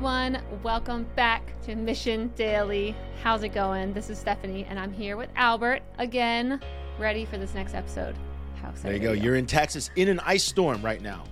everyone. 0.00 0.40
Welcome 0.62 1.06
back 1.14 1.52
to 1.64 1.76
Mission 1.76 2.28
Daily. 2.28 2.96
How's 3.22 3.42
it 3.42 3.50
going? 3.50 3.92
This 3.92 4.08
is 4.08 4.18
Stephanie, 4.18 4.64
and 4.70 4.78
I'm 4.78 4.94
here 4.94 5.18
with 5.18 5.28
Albert 5.36 5.82
again, 5.98 6.58
ready 6.98 7.26
for 7.26 7.36
this 7.36 7.52
next 7.52 7.74
episode. 7.74 8.16
How 8.62 8.70
there 8.82 8.94
you 8.94 8.98
go. 8.98 9.12
You're 9.12 9.36
in 9.36 9.44
Texas 9.44 9.90
in 9.96 10.08
an 10.08 10.18
ice 10.20 10.42
storm 10.42 10.80
right 10.80 11.02
now. 11.02 11.24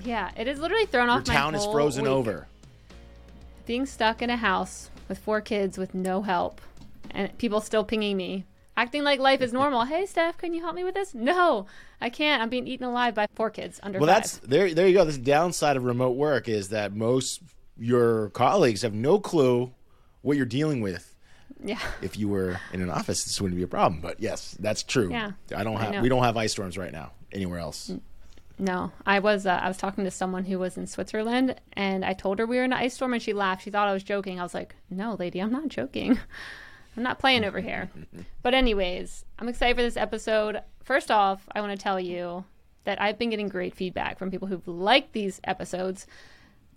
Yeah, 0.00 0.32
it 0.36 0.48
is 0.48 0.58
literally 0.58 0.86
thrown 0.86 1.06
Your 1.06 1.18
off 1.18 1.28
my 1.28 1.32
town 1.32 1.54
is 1.54 1.64
frozen 1.66 2.02
week. 2.02 2.10
over. 2.10 2.48
Being 3.66 3.86
stuck 3.86 4.20
in 4.20 4.30
a 4.30 4.36
house 4.36 4.90
with 5.08 5.18
four 5.18 5.40
kids 5.40 5.78
with 5.78 5.94
no 5.94 6.22
help, 6.22 6.60
and 7.12 7.38
people 7.38 7.60
still 7.60 7.84
pinging 7.84 8.16
me 8.16 8.46
acting 8.76 9.04
like 9.04 9.20
life 9.20 9.42
is 9.42 9.52
normal. 9.52 9.84
hey, 9.84 10.06
Steph, 10.06 10.38
can 10.38 10.52
you 10.52 10.60
help 10.60 10.74
me 10.74 10.82
with 10.82 10.94
this? 10.94 11.14
No, 11.14 11.66
I 12.00 12.10
can't. 12.10 12.42
I'm 12.42 12.48
being 12.48 12.66
eaten 12.66 12.84
alive 12.84 13.14
by 13.14 13.28
four 13.32 13.50
kids 13.50 13.78
under. 13.80 14.00
Well, 14.00 14.08
five. 14.08 14.22
that's 14.24 14.38
there. 14.38 14.74
There 14.74 14.88
you 14.88 14.94
go. 14.94 15.04
This 15.04 15.18
downside 15.18 15.76
of 15.76 15.84
remote 15.84 16.16
work 16.16 16.48
is 16.48 16.70
that 16.70 16.92
most 16.92 17.40
your 17.78 18.30
colleagues 18.30 18.82
have 18.82 18.94
no 18.94 19.18
clue 19.18 19.72
what 20.22 20.36
you're 20.36 20.46
dealing 20.46 20.80
with. 20.80 21.14
Yeah. 21.64 21.78
If 22.00 22.18
you 22.18 22.28
were 22.28 22.58
in 22.72 22.82
an 22.82 22.90
office, 22.90 23.24
this 23.24 23.40
wouldn't 23.40 23.56
be 23.56 23.62
a 23.62 23.68
problem. 23.68 24.00
But 24.00 24.20
yes, 24.20 24.56
that's 24.58 24.82
true. 24.82 25.10
Yeah. 25.10 25.32
I 25.54 25.62
don't 25.64 25.76
have. 25.76 25.94
I 25.94 26.00
we 26.00 26.08
don't 26.08 26.22
have 26.24 26.36
ice 26.36 26.52
storms 26.52 26.76
right 26.76 26.92
now 26.92 27.12
anywhere 27.32 27.58
else. 27.58 27.92
No, 28.58 28.92
I 29.06 29.18
was. 29.18 29.46
Uh, 29.46 29.60
I 29.62 29.68
was 29.68 29.76
talking 29.76 30.04
to 30.04 30.10
someone 30.10 30.44
who 30.44 30.58
was 30.58 30.76
in 30.76 30.86
Switzerland, 30.86 31.56
and 31.72 32.04
I 32.04 32.12
told 32.12 32.38
her 32.38 32.46
we 32.46 32.56
were 32.56 32.64
in 32.64 32.72
an 32.72 32.78
ice 32.78 32.94
storm, 32.94 33.12
and 33.12 33.22
she 33.22 33.32
laughed. 33.32 33.62
She 33.62 33.70
thought 33.70 33.88
I 33.88 33.92
was 33.92 34.02
joking. 34.02 34.38
I 34.38 34.42
was 34.42 34.54
like, 34.54 34.74
"No, 34.90 35.16
lady, 35.18 35.40
I'm 35.40 35.52
not 35.52 35.68
joking." 35.68 36.18
I'm 36.96 37.02
not 37.02 37.18
playing 37.18 37.44
over 37.44 37.60
here. 37.60 37.90
But, 38.42 38.54
anyways, 38.54 39.24
I'm 39.38 39.48
excited 39.48 39.76
for 39.76 39.82
this 39.82 39.96
episode. 39.96 40.60
First 40.82 41.12
off, 41.12 41.48
I 41.54 41.60
want 41.60 41.72
to 41.72 41.82
tell 41.82 42.00
you 42.00 42.44
that 42.84 43.00
I've 43.00 43.18
been 43.18 43.30
getting 43.30 43.48
great 43.48 43.74
feedback 43.74 44.18
from 44.18 44.32
people 44.32 44.48
who've 44.48 44.66
liked 44.66 45.12
these 45.12 45.40
episodes. 45.44 46.08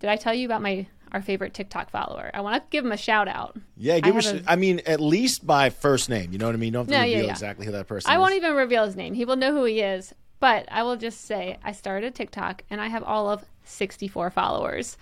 Did 0.00 0.10
I 0.10 0.16
tell 0.16 0.34
you 0.34 0.46
about 0.46 0.62
my 0.62 0.86
our 1.12 1.22
favorite 1.22 1.54
TikTok 1.54 1.90
follower? 1.90 2.30
I 2.34 2.40
want 2.40 2.62
to 2.62 2.68
give 2.70 2.84
him 2.84 2.92
a 2.92 2.96
shout 2.96 3.28
out. 3.28 3.56
Yeah, 3.76 4.00
give 4.00 4.16
I, 4.16 4.20
him 4.20 4.36
a, 4.36 4.40
a, 4.40 4.52
I 4.52 4.56
mean, 4.56 4.80
at 4.86 5.00
least 5.00 5.46
by 5.46 5.70
first 5.70 6.08
name. 6.08 6.32
You 6.32 6.38
know 6.38 6.46
what 6.46 6.54
I 6.54 6.58
mean? 6.58 6.68
You 6.68 6.72
don't 6.72 6.86
have 6.86 6.88
to 6.88 6.98
no, 6.98 7.02
reveal 7.02 7.18
yeah, 7.18 7.24
yeah. 7.24 7.30
exactly 7.30 7.66
who 7.66 7.72
that 7.72 7.86
person 7.86 8.08
is. 8.08 8.12
I 8.12 8.16
is. 8.16 8.20
won't 8.20 8.34
even 8.34 8.54
reveal 8.54 8.84
his 8.84 8.96
name. 8.96 9.14
He 9.14 9.24
will 9.24 9.36
know 9.36 9.52
who 9.52 9.64
he 9.64 9.80
is. 9.80 10.12
But 10.38 10.68
I 10.70 10.82
will 10.82 10.96
just 10.96 11.22
say 11.22 11.58
I 11.64 11.72
started 11.72 12.14
TikTok 12.14 12.62
and 12.68 12.80
I 12.80 12.88
have 12.88 13.02
all 13.02 13.30
of 13.30 13.44
64 13.64 14.30
followers. 14.30 14.98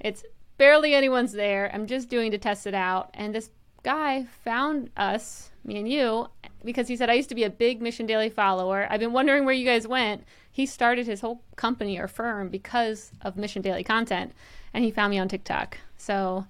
It's 0.00 0.24
barely 0.58 0.94
anyone's 0.94 1.32
there. 1.32 1.70
I'm 1.72 1.86
just 1.86 2.08
doing 2.08 2.30
to 2.30 2.38
test 2.38 2.66
it 2.66 2.74
out. 2.74 3.10
And 3.14 3.34
this 3.34 3.50
guy 3.82 4.26
found 4.44 4.90
us, 4.96 5.50
me 5.64 5.78
and 5.78 5.88
you, 5.88 6.28
because 6.64 6.88
he 6.88 6.96
said, 6.96 7.10
I 7.10 7.14
used 7.14 7.28
to 7.30 7.34
be 7.34 7.44
a 7.44 7.50
big 7.50 7.82
Mission 7.82 8.06
Daily 8.06 8.30
follower. 8.30 8.86
I've 8.88 9.00
been 9.00 9.12
wondering 9.12 9.44
where 9.44 9.54
you 9.54 9.64
guys 9.64 9.86
went. 9.88 10.24
He 10.56 10.64
started 10.64 11.06
his 11.06 11.20
whole 11.20 11.42
company 11.56 11.98
or 11.98 12.08
firm 12.08 12.48
because 12.48 13.12
of 13.20 13.36
Mission 13.36 13.60
Daily 13.60 13.84
content, 13.84 14.32
and 14.72 14.82
he 14.82 14.90
found 14.90 15.10
me 15.10 15.18
on 15.18 15.28
TikTok. 15.28 15.76
So 15.98 16.46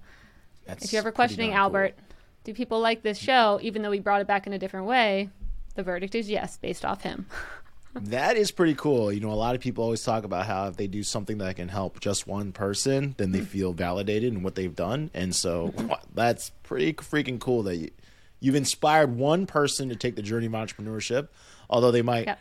That's 0.65 0.85
if 0.85 0.93
you're 0.93 1.01
ever 1.01 1.11
questioning 1.11 1.51
Albert, 1.51 1.93
cool. 1.97 2.05
do 2.45 2.53
people 2.53 2.79
like 2.79 3.01
this 3.01 3.17
show, 3.17 3.59
even 3.61 3.81
though 3.81 3.89
we 3.89 3.99
brought 3.99 4.21
it 4.21 4.27
back 4.27 4.47
in 4.47 4.53
a 4.53 4.57
different 4.57 4.85
way? 4.85 5.29
The 5.75 5.83
verdict 5.83 6.15
is 6.15 6.29
yes, 6.29 6.55
based 6.55 6.85
off 6.85 7.01
him. 7.01 7.25
that 7.95 8.37
is 8.37 8.49
pretty 8.49 8.75
cool. 8.75 9.11
You 9.11 9.19
know, 9.19 9.31
a 9.31 9.35
lot 9.35 9.55
of 9.55 9.59
people 9.59 9.83
always 9.83 10.03
talk 10.03 10.23
about 10.23 10.45
how 10.45 10.69
if 10.69 10.77
they 10.77 10.87
do 10.87 11.03
something 11.03 11.39
that 11.39 11.57
can 11.57 11.67
help 11.67 11.99
just 11.99 12.25
one 12.25 12.53
person, 12.53 13.13
then 13.17 13.33
they 13.33 13.39
mm-hmm. 13.39 13.47
feel 13.47 13.73
validated 13.73 14.33
in 14.33 14.41
what 14.41 14.55
they've 14.55 14.73
done. 14.73 15.11
And 15.13 15.35
so 15.35 15.73
mm-hmm. 15.75 15.91
that's 16.13 16.51
pretty 16.63 16.93
freaking 16.93 17.41
cool 17.41 17.63
that 17.63 17.75
you, 17.75 17.91
you've 18.39 18.55
inspired 18.55 19.17
one 19.17 19.47
person 19.47 19.89
to 19.89 19.97
take 19.97 20.15
the 20.15 20.21
journey 20.21 20.45
of 20.45 20.53
entrepreneurship, 20.53 21.27
although 21.69 21.91
they 21.91 22.01
might 22.01 22.27
yep. 22.27 22.39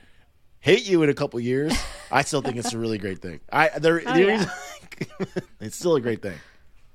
Hate 0.67 0.89
you 0.89 1.05
in 1.05 1.11
a 1.11 1.15
couple 1.15 1.39
years. 1.39 1.73
I 2.11 2.23
still 2.23 2.43
think 2.43 2.57
it's 2.57 2.73
a 2.73 2.79
really 2.79 2.99
great 2.99 3.23
thing. 3.23 3.39
I 3.53 3.69
there, 3.79 4.03
oh, 4.05 4.17
yeah. 4.17 4.51
it's 5.61 5.77
still 5.77 5.95
a 5.95 6.01
great 6.01 6.21
thing. 6.21 6.37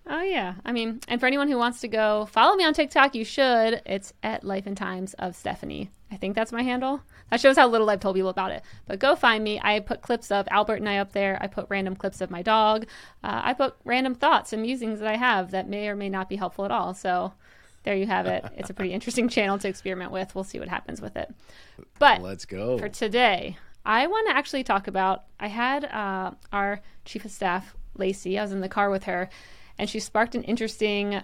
Oh 0.07 0.21
yeah, 0.21 0.55
I 0.65 0.73
mean, 0.73 0.99
and 1.07 1.21
for 1.21 1.25
anyone 1.25 1.47
who 1.47 1.57
wants 1.57 1.79
to 1.81 1.87
go 1.87 2.25
follow 2.25 2.55
me 2.57 2.65
on 2.65 2.73
TikTok, 2.73 3.15
you 3.15 3.23
should. 3.23 3.81
It's 3.85 4.11
at 4.23 4.43
Life 4.43 4.67
and 4.67 4.75
Times 4.75 5.13
of 5.13 5.37
Stephanie. 5.37 5.89
I 6.11 6.17
think 6.17 6.35
that's 6.35 6.51
my 6.51 6.63
handle. 6.63 7.01
That 7.29 7.39
shows 7.39 7.55
how 7.55 7.69
little 7.69 7.89
I've 7.89 8.01
told 8.01 8.17
people 8.17 8.29
about 8.29 8.51
it. 8.51 8.61
But 8.87 8.99
go 8.99 9.15
find 9.15 9.41
me. 9.41 9.61
I 9.63 9.79
put 9.79 10.01
clips 10.01 10.31
of 10.31 10.49
Albert 10.51 10.77
and 10.77 10.89
I 10.89 10.97
up 10.97 11.13
there. 11.13 11.37
I 11.39 11.47
put 11.47 11.67
random 11.69 11.95
clips 11.95 12.19
of 12.19 12.29
my 12.29 12.41
dog. 12.41 12.87
Uh, 13.23 13.39
I 13.41 13.53
put 13.53 13.75
random 13.85 14.15
thoughts 14.15 14.51
and 14.51 14.61
musings 14.61 14.99
that 14.99 15.07
I 15.07 15.15
have 15.15 15.51
that 15.51 15.69
may 15.69 15.87
or 15.87 15.95
may 15.95 16.09
not 16.09 16.27
be 16.27 16.35
helpful 16.35 16.65
at 16.65 16.71
all. 16.71 16.93
So 16.93 17.31
there 17.83 17.95
you 17.95 18.05
have 18.07 18.25
it. 18.27 18.45
It's 18.57 18.69
a 18.69 18.73
pretty 18.73 18.93
interesting 18.93 19.29
channel 19.29 19.57
to 19.59 19.67
experiment 19.67 20.11
with. 20.11 20.33
We'll 20.35 20.43
see 20.43 20.59
what 20.59 20.67
happens 20.67 21.01
with 21.01 21.15
it. 21.15 21.33
But 21.99 22.21
let's 22.21 22.45
go 22.45 22.77
for 22.77 22.89
today. 22.89 23.57
I 23.85 24.07
want 24.07 24.27
to 24.29 24.35
actually 24.35 24.63
talk 24.63 24.87
about. 24.87 25.23
I 25.39 25.47
had 25.47 25.85
uh, 25.85 26.31
our 26.51 26.81
chief 27.05 27.25
of 27.25 27.31
staff, 27.31 27.75
Lacey. 27.97 28.37
I 28.37 28.43
was 28.43 28.51
in 28.51 28.61
the 28.61 28.69
car 28.69 28.89
with 28.89 29.05
her, 29.05 29.29
and 29.77 29.89
she 29.89 29.99
sparked 29.99 30.35
an 30.35 30.43
interesting 30.43 31.21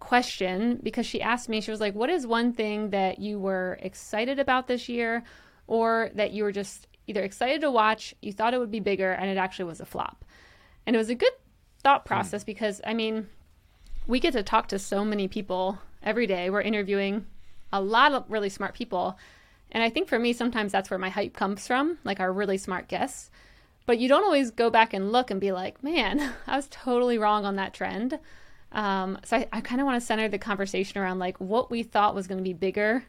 question 0.00 0.80
because 0.82 1.06
she 1.06 1.22
asked 1.22 1.48
me, 1.48 1.60
she 1.60 1.70
was 1.70 1.80
like, 1.80 1.94
What 1.94 2.10
is 2.10 2.26
one 2.26 2.52
thing 2.52 2.90
that 2.90 3.18
you 3.18 3.38
were 3.38 3.78
excited 3.80 4.38
about 4.38 4.66
this 4.66 4.88
year 4.88 5.22
or 5.66 6.10
that 6.14 6.32
you 6.32 6.44
were 6.44 6.52
just 6.52 6.86
either 7.06 7.22
excited 7.22 7.60
to 7.60 7.70
watch, 7.70 8.14
you 8.22 8.32
thought 8.32 8.54
it 8.54 8.58
would 8.58 8.70
be 8.70 8.80
bigger, 8.80 9.12
and 9.12 9.30
it 9.30 9.36
actually 9.36 9.66
was 9.66 9.80
a 9.80 9.86
flop? 9.86 10.24
And 10.86 10.96
it 10.96 10.98
was 10.98 11.10
a 11.10 11.14
good 11.14 11.32
thought 11.82 12.04
process 12.04 12.42
mm. 12.42 12.46
because, 12.46 12.80
I 12.84 12.94
mean, 12.94 13.28
we 14.06 14.20
get 14.20 14.32
to 14.32 14.42
talk 14.42 14.68
to 14.68 14.78
so 14.78 15.04
many 15.04 15.28
people 15.28 15.78
every 16.02 16.26
day. 16.26 16.50
We're 16.50 16.62
interviewing 16.62 17.26
a 17.72 17.80
lot 17.80 18.12
of 18.12 18.24
really 18.28 18.48
smart 18.48 18.74
people. 18.74 19.18
And 19.70 19.82
I 19.82 19.90
think 19.90 20.08
for 20.08 20.18
me, 20.18 20.32
sometimes 20.32 20.72
that's 20.72 20.90
where 20.90 20.98
my 20.98 21.08
hype 21.08 21.34
comes 21.34 21.66
from, 21.66 21.98
like 22.04 22.20
our 22.20 22.32
really 22.32 22.58
smart 22.58 22.88
guests. 22.88 23.30
But 23.86 23.98
you 23.98 24.08
don't 24.08 24.24
always 24.24 24.50
go 24.50 24.70
back 24.70 24.92
and 24.92 25.10
look 25.10 25.30
and 25.30 25.40
be 25.40 25.52
like, 25.52 25.82
man, 25.82 26.32
I 26.46 26.56
was 26.56 26.68
totally 26.70 27.18
wrong 27.18 27.44
on 27.44 27.56
that 27.56 27.74
trend. 27.74 28.18
Um, 28.72 29.18
so 29.24 29.36
I, 29.38 29.48
I 29.52 29.60
kind 29.60 29.80
of 29.80 29.86
want 29.86 30.00
to 30.00 30.06
center 30.06 30.28
the 30.28 30.38
conversation 30.38 31.00
around 31.00 31.18
like 31.18 31.38
what 31.38 31.70
we 31.70 31.82
thought 31.82 32.14
was 32.14 32.26
going 32.26 32.38
to 32.38 32.44
be 32.44 32.54
bigger 32.54 33.04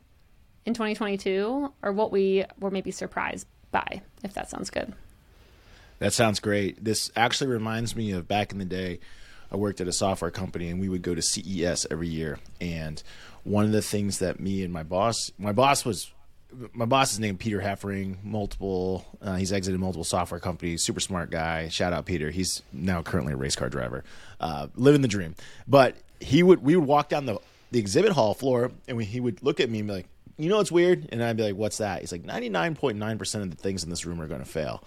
in 0.66 0.74
2022 0.74 1.74
or 1.82 1.92
what 1.92 2.12
we 2.12 2.46
were 2.60 2.72
maybe 2.72 2.92
surprised 2.92 3.48
by, 3.72 4.02
if 4.24 4.34
that 4.34 4.50
sounds 4.50 4.70
good. 4.70 4.94
That 6.00 6.14
sounds 6.14 6.40
great. 6.40 6.84
This 6.84 7.12
actually 7.16 7.50
reminds 7.50 7.96
me 7.96 8.12
of 8.12 8.28
back 8.28 8.52
in 8.52 8.58
the 8.58 8.66
day. 8.66 9.00
I 9.54 9.58
worked 9.58 9.82
at 9.82 9.88
a 9.88 9.94
software 9.94 10.32
company 10.32 10.70
and 10.70 10.80
we 10.80 10.90
would 10.90 11.02
go 11.02 11.14
to 11.14 11.22
CES 11.22 11.86
every 11.92 12.08
year. 12.08 12.40
And 12.60 13.02
one 13.44 13.66
of 13.66 13.72
the 13.72 13.82
things 13.82 14.20
that 14.20 14.40
me 14.40 14.64
and 14.64 14.74
my 14.74 14.84
boss, 14.84 15.32
my 15.38 15.52
boss 15.52 15.86
was 15.86 16.12
my 16.74 16.86
boss 16.86 17.14
is 17.14 17.20
named 17.20 17.40
Peter 17.40 17.60
Heffering. 17.60 18.24
Multiple, 18.24 19.06
uh, 19.22 19.36
he's 19.36 19.52
exited 19.52 19.80
multiple 19.80 20.04
software 20.04 20.40
companies. 20.40 20.84
Super 20.84 21.00
smart 21.00 21.32
guy. 21.32 21.68
Shout 21.70 21.94
out 21.94 22.06
Peter. 22.06 22.30
He's 22.30 22.62
now 22.72 23.02
currently 23.02 23.34
a 23.34 23.38
race 23.38 23.56
car 23.56 23.70
driver, 23.70 24.04
uh, 24.40 24.68
living 24.76 25.02
the 25.02 25.08
dream. 25.08 25.36
But 25.68 25.98
he 26.20 26.44
would, 26.44 26.64
we 26.64 26.76
would 26.76 26.88
walk 26.88 27.10
down 27.10 27.26
the 27.26 27.40
the 27.74 27.80
exhibit 27.80 28.12
hall 28.12 28.36
floor, 28.36 28.72
and 28.88 28.96
we, 28.96 29.04
he 29.04 29.20
would 29.20 29.42
look 29.42 29.60
at 29.60 29.68
me 29.70 29.80
and 29.80 29.88
be 29.88 29.94
like, 29.96 30.08
"You 30.38 30.50
know 30.50 30.58
what's 30.58 30.72
weird?" 30.72 31.08
And 31.12 31.24
I'd 31.24 31.38
be 31.38 31.44
like, 31.44 31.56
"What's 31.56 31.78
that?" 31.78 32.02
He's 32.02 32.12
like, 32.12 32.24
"99.9 32.24 33.18
percent 33.18 33.44
of 33.44 33.50
the 33.52 33.58
things 33.58 33.84
in 33.84 33.90
this 33.90 34.06
room 34.06 34.22
are 34.22 34.28
going 34.28 34.44
to 34.44 34.50
fail." 34.50 34.84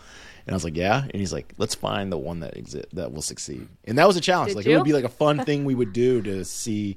And 0.46 0.54
I 0.54 0.56
was 0.56 0.64
like, 0.64 0.76
"Yeah." 0.76 1.02
And 1.02 1.14
he's 1.14 1.32
like, 1.32 1.54
"Let's 1.58 1.74
find 1.74 2.12
the 2.12 2.18
one 2.18 2.40
that 2.40 2.54
exi- 2.54 2.88
that 2.92 3.12
will 3.12 3.22
succeed." 3.22 3.68
And 3.84 3.98
that 3.98 4.06
was 4.06 4.16
a 4.16 4.20
challenge. 4.20 4.50
Did 4.50 4.56
like 4.56 4.66
you? 4.66 4.72
it 4.72 4.76
would 4.76 4.84
be 4.84 4.92
like 4.92 5.04
a 5.04 5.08
fun 5.08 5.44
thing 5.44 5.64
we 5.64 5.74
would 5.74 5.92
do 5.92 6.22
to 6.22 6.44
see 6.44 6.96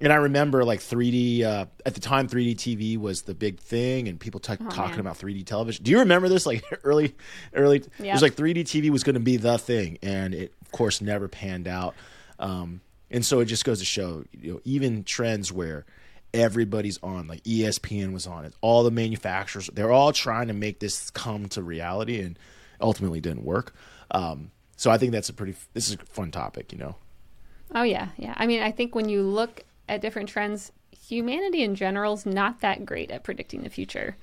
and 0.00 0.12
I 0.12 0.16
remember 0.16 0.64
like 0.64 0.80
3D 0.80 1.42
uh, 1.42 1.66
at 1.84 1.94
the 1.94 2.00
time 2.00 2.28
3D 2.28 2.56
TV 2.56 2.98
was 2.98 3.22
the 3.22 3.34
big 3.34 3.58
thing 3.60 4.08
and 4.08 4.20
people 4.20 4.40
t- 4.40 4.52
oh, 4.60 4.68
talking 4.68 4.96
man. 4.96 5.00
about 5.00 5.18
3D 5.18 5.46
television. 5.46 5.84
Do 5.84 5.90
you 5.90 6.00
remember 6.00 6.28
this 6.28 6.44
like 6.46 6.64
early 6.84 7.14
early 7.54 7.78
yep. 7.98 8.08
it 8.08 8.12
was 8.12 8.22
like 8.22 8.34
3D 8.34 8.62
TV 8.62 8.90
was 8.90 9.04
going 9.04 9.14
to 9.14 9.20
be 9.20 9.36
the 9.36 9.58
thing 9.58 9.98
and 10.02 10.34
it 10.34 10.52
of 10.60 10.70
course 10.72 11.00
never 11.00 11.28
panned 11.28 11.68
out. 11.68 11.94
Um, 12.38 12.80
and 13.10 13.24
so 13.24 13.40
it 13.40 13.46
just 13.46 13.64
goes 13.64 13.78
to 13.78 13.84
show 13.84 14.24
you 14.32 14.54
know 14.54 14.60
even 14.64 15.04
trends 15.04 15.50
where 15.50 15.86
everybody's 16.34 16.98
on 17.02 17.26
like 17.26 17.42
ESPN 17.44 18.12
was 18.12 18.26
on 18.26 18.44
it. 18.44 18.54
All 18.60 18.82
the 18.82 18.90
manufacturers 18.90 19.70
they're 19.72 19.92
all 19.92 20.12
trying 20.12 20.48
to 20.48 20.54
make 20.54 20.80
this 20.80 21.10
come 21.10 21.48
to 21.50 21.62
reality 21.62 22.20
and 22.20 22.38
ultimately 22.80 23.20
didn't 23.20 23.44
work. 23.44 23.74
Um, 24.10 24.50
so 24.76 24.90
I 24.90 24.98
think 24.98 25.12
that's 25.12 25.28
a 25.28 25.32
pretty 25.32 25.54
this 25.72 25.88
is 25.88 25.94
a 25.94 25.98
fun 25.98 26.30
topic, 26.30 26.72
you 26.72 26.78
know. 26.78 26.96
Oh 27.74 27.82
yeah, 27.82 28.08
yeah. 28.16 28.34
I 28.36 28.46
mean, 28.46 28.62
I 28.62 28.70
think 28.70 28.94
when 28.94 29.08
you 29.08 29.22
look 29.22 29.64
at 29.88 30.00
different 30.00 30.28
trends, 30.28 30.72
humanity 30.90 31.62
in 31.62 31.74
general 31.74 32.14
is 32.14 32.26
not 32.26 32.60
that 32.60 32.84
great 32.84 33.10
at 33.10 33.24
predicting 33.24 33.62
the 33.62 33.70
future. 33.70 34.16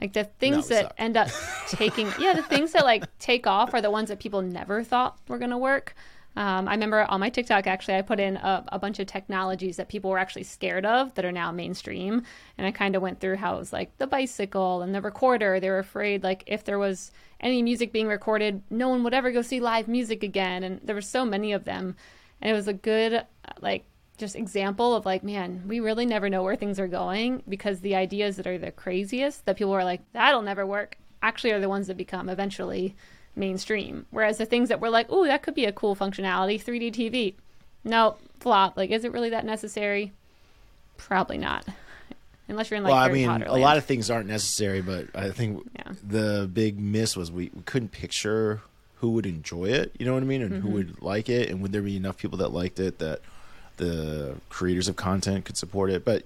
Like 0.00 0.12
the 0.14 0.24
things 0.24 0.70
no, 0.70 0.76
that 0.76 0.94
end 0.96 1.16
up 1.16 1.28
taking, 1.68 2.10
yeah, 2.18 2.32
the 2.32 2.42
things 2.42 2.72
that 2.72 2.84
like 2.84 3.04
take 3.18 3.46
off 3.46 3.74
are 3.74 3.82
the 3.82 3.90
ones 3.90 4.08
that 4.08 4.18
people 4.18 4.40
never 4.40 4.82
thought 4.82 5.18
were 5.28 5.38
going 5.38 5.50
to 5.50 5.58
work. 5.58 5.94
Um, 6.36 6.68
I 6.68 6.72
remember 6.72 7.02
on 7.02 7.20
my 7.20 7.28
TikTok, 7.28 7.66
actually, 7.66 7.96
I 7.96 8.02
put 8.02 8.20
in 8.20 8.36
a, 8.36 8.64
a, 8.68 8.78
bunch 8.78 9.00
of 9.00 9.06
technologies 9.06 9.76
that 9.76 9.88
people 9.88 10.10
were 10.10 10.18
actually 10.18 10.44
scared 10.44 10.86
of 10.86 11.12
that 11.14 11.24
are 11.24 11.32
now 11.32 11.50
mainstream. 11.50 12.22
And 12.56 12.66
I 12.66 12.70
kind 12.70 12.94
of 12.94 13.02
went 13.02 13.20
through 13.20 13.36
how 13.36 13.56
it 13.56 13.58
was 13.58 13.72
like 13.72 13.96
the 13.98 14.06
bicycle 14.06 14.82
and 14.82 14.94
the 14.94 15.02
recorder. 15.02 15.58
They 15.58 15.70
were 15.70 15.80
afraid, 15.80 16.22
like, 16.22 16.44
if 16.46 16.64
there 16.64 16.78
was 16.78 17.10
any 17.40 17.62
music 17.62 17.92
being 17.92 18.06
recorded, 18.06 18.62
no 18.70 18.88
one 18.88 19.02
would 19.02 19.14
ever 19.14 19.32
go 19.32 19.42
see 19.42 19.58
live 19.58 19.88
music 19.88 20.22
again. 20.22 20.62
And 20.62 20.80
there 20.84 20.94
were 20.94 21.00
so 21.00 21.24
many 21.24 21.52
of 21.52 21.64
them. 21.64 21.96
And 22.40 22.52
it 22.52 22.54
was 22.54 22.68
a 22.68 22.74
good, 22.74 23.26
like, 23.60 23.84
just 24.20 24.36
example 24.36 24.94
of 24.94 25.06
like, 25.06 25.24
man, 25.24 25.64
we 25.66 25.80
really 25.80 26.06
never 26.06 26.28
know 26.28 26.42
where 26.42 26.54
things 26.54 26.78
are 26.78 26.86
going 26.86 27.42
because 27.48 27.80
the 27.80 27.96
ideas 27.96 28.36
that 28.36 28.46
are 28.46 28.58
the 28.58 28.70
craziest 28.70 29.46
that 29.46 29.56
people 29.56 29.72
are 29.72 29.82
like, 29.82 30.02
that'll 30.12 30.42
never 30.42 30.64
work, 30.64 30.98
actually 31.22 31.50
are 31.50 31.60
the 31.60 31.68
ones 31.68 31.88
that 31.88 31.96
become 31.96 32.28
eventually 32.28 32.94
mainstream. 33.36 34.06
Whereas 34.10 34.38
the 34.38 34.46
things 34.46 34.68
that 34.68 34.80
were 34.80 34.90
like, 34.90 35.06
oh, 35.10 35.24
that 35.26 35.42
could 35.42 35.54
be 35.54 35.64
a 35.64 35.72
cool 35.72 35.94
functionality, 35.96 36.62
3D 36.62 36.92
TV, 36.92 37.34
no, 37.84 38.16
flop. 38.40 38.76
Like, 38.76 38.90
is 38.90 39.04
it 39.04 39.12
really 39.12 39.30
that 39.30 39.44
necessary? 39.44 40.12
Probably 40.96 41.38
not. 41.38 41.66
Unless 42.48 42.70
you're 42.70 42.78
in 42.78 42.82
like 42.84 42.92
well, 42.92 43.00
I 43.02 43.08
mean, 43.12 43.28
Potter 43.28 43.44
a 43.46 43.52
land. 43.52 43.62
lot 43.62 43.76
of 43.78 43.84
things 43.84 44.10
aren't 44.10 44.26
necessary, 44.26 44.82
but 44.82 45.06
I 45.14 45.30
think 45.30 45.62
Yeah. 45.76 45.92
the 46.06 46.50
big 46.52 46.78
miss 46.80 47.16
was 47.16 47.30
we, 47.30 47.50
we 47.54 47.62
couldn't 47.62 47.92
picture 47.92 48.60
who 48.96 49.10
would 49.12 49.24
enjoy 49.24 49.66
it. 49.66 49.94
You 49.98 50.04
know 50.04 50.14
what 50.14 50.22
I 50.22 50.26
mean, 50.26 50.42
and 50.42 50.52
Mm-hmm. 50.54 50.60
who 50.66 50.74
would 50.74 51.00
like 51.02 51.28
it, 51.28 51.48
and 51.48 51.62
would 51.62 51.72
there 51.72 51.80
be 51.80 51.96
enough 51.96 52.16
people 52.18 52.38
that 52.38 52.48
liked 52.52 52.80
it 52.80 52.98
that 52.98 53.20
the 53.76 54.34
creators 54.50 54.88
of 54.88 54.96
content 54.96 55.44
could 55.44 55.56
support 55.56 55.90
it? 55.90 56.04
But 56.04 56.24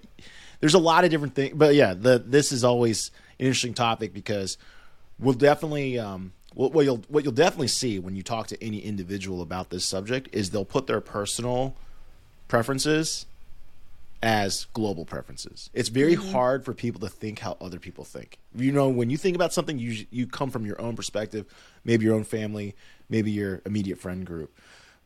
there's 0.60 0.74
a 0.74 0.78
lot 0.78 1.04
of 1.04 1.10
different 1.10 1.34
things. 1.34 1.54
But 1.54 1.74
yeah, 1.74 1.92
the 1.94 2.18
this 2.24 2.50
is 2.52 2.64
always 2.64 3.10
an 3.38 3.46
interesting 3.46 3.74
topic 3.74 4.14
because 4.14 4.56
we'll 5.18 5.34
definitely 5.34 5.98
um, 5.98 6.32
what, 6.54 6.72
what 6.72 6.84
you'll 6.84 7.04
what 7.08 7.24
you'll 7.24 7.32
definitely 7.32 7.68
see 7.68 7.98
when 7.98 8.16
you 8.16 8.22
talk 8.22 8.46
to 8.48 8.64
any 8.64 8.78
individual 8.78 9.42
about 9.42 9.70
this 9.70 9.84
subject 9.84 10.28
is 10.32 10.50
they'll 10.50 10.64
put 10.64 10.86
their 10.86 11.00
personal 11.00 11.76
preferences 12.48 13.26
as 14.22 14.66
global 14.72 15.04
preferences. 15.04 15.68
It's 15.74 15.90
very 15.90 16.16
mm-hmm. 16.16 16.32
hard 16.32 16.64
for 16.64 16.72
people 16.72 17.00
to 17.02 17.08
think 17.08 17.40
how 17.40 17.58
other 17.60 17.78
people 17.78 18.04
think. 18.04 18.38
You 18.54 18.72
know, 18.72 18.88
when 18.88 19.10
you 19.10 19.18
think 19.18 19.36
about 19.36 19.52
something, 19.52 19.78
you 19.78 20.06
you 20.10 20.26
come 20.26 20.50
from 20.50 20.64
your 20.64 20.80
own 20.80 20.96
perspective, 20.96 21.46
maybe 21.84 22.06
your 22.06 22.14
own 22.14 22.24
family, 22.24 22.74
maybe 23.08 23.30
your 23.30 23.60
immediate 23.66 23.98
friend 23.98 24.24
group. 24.24 24.56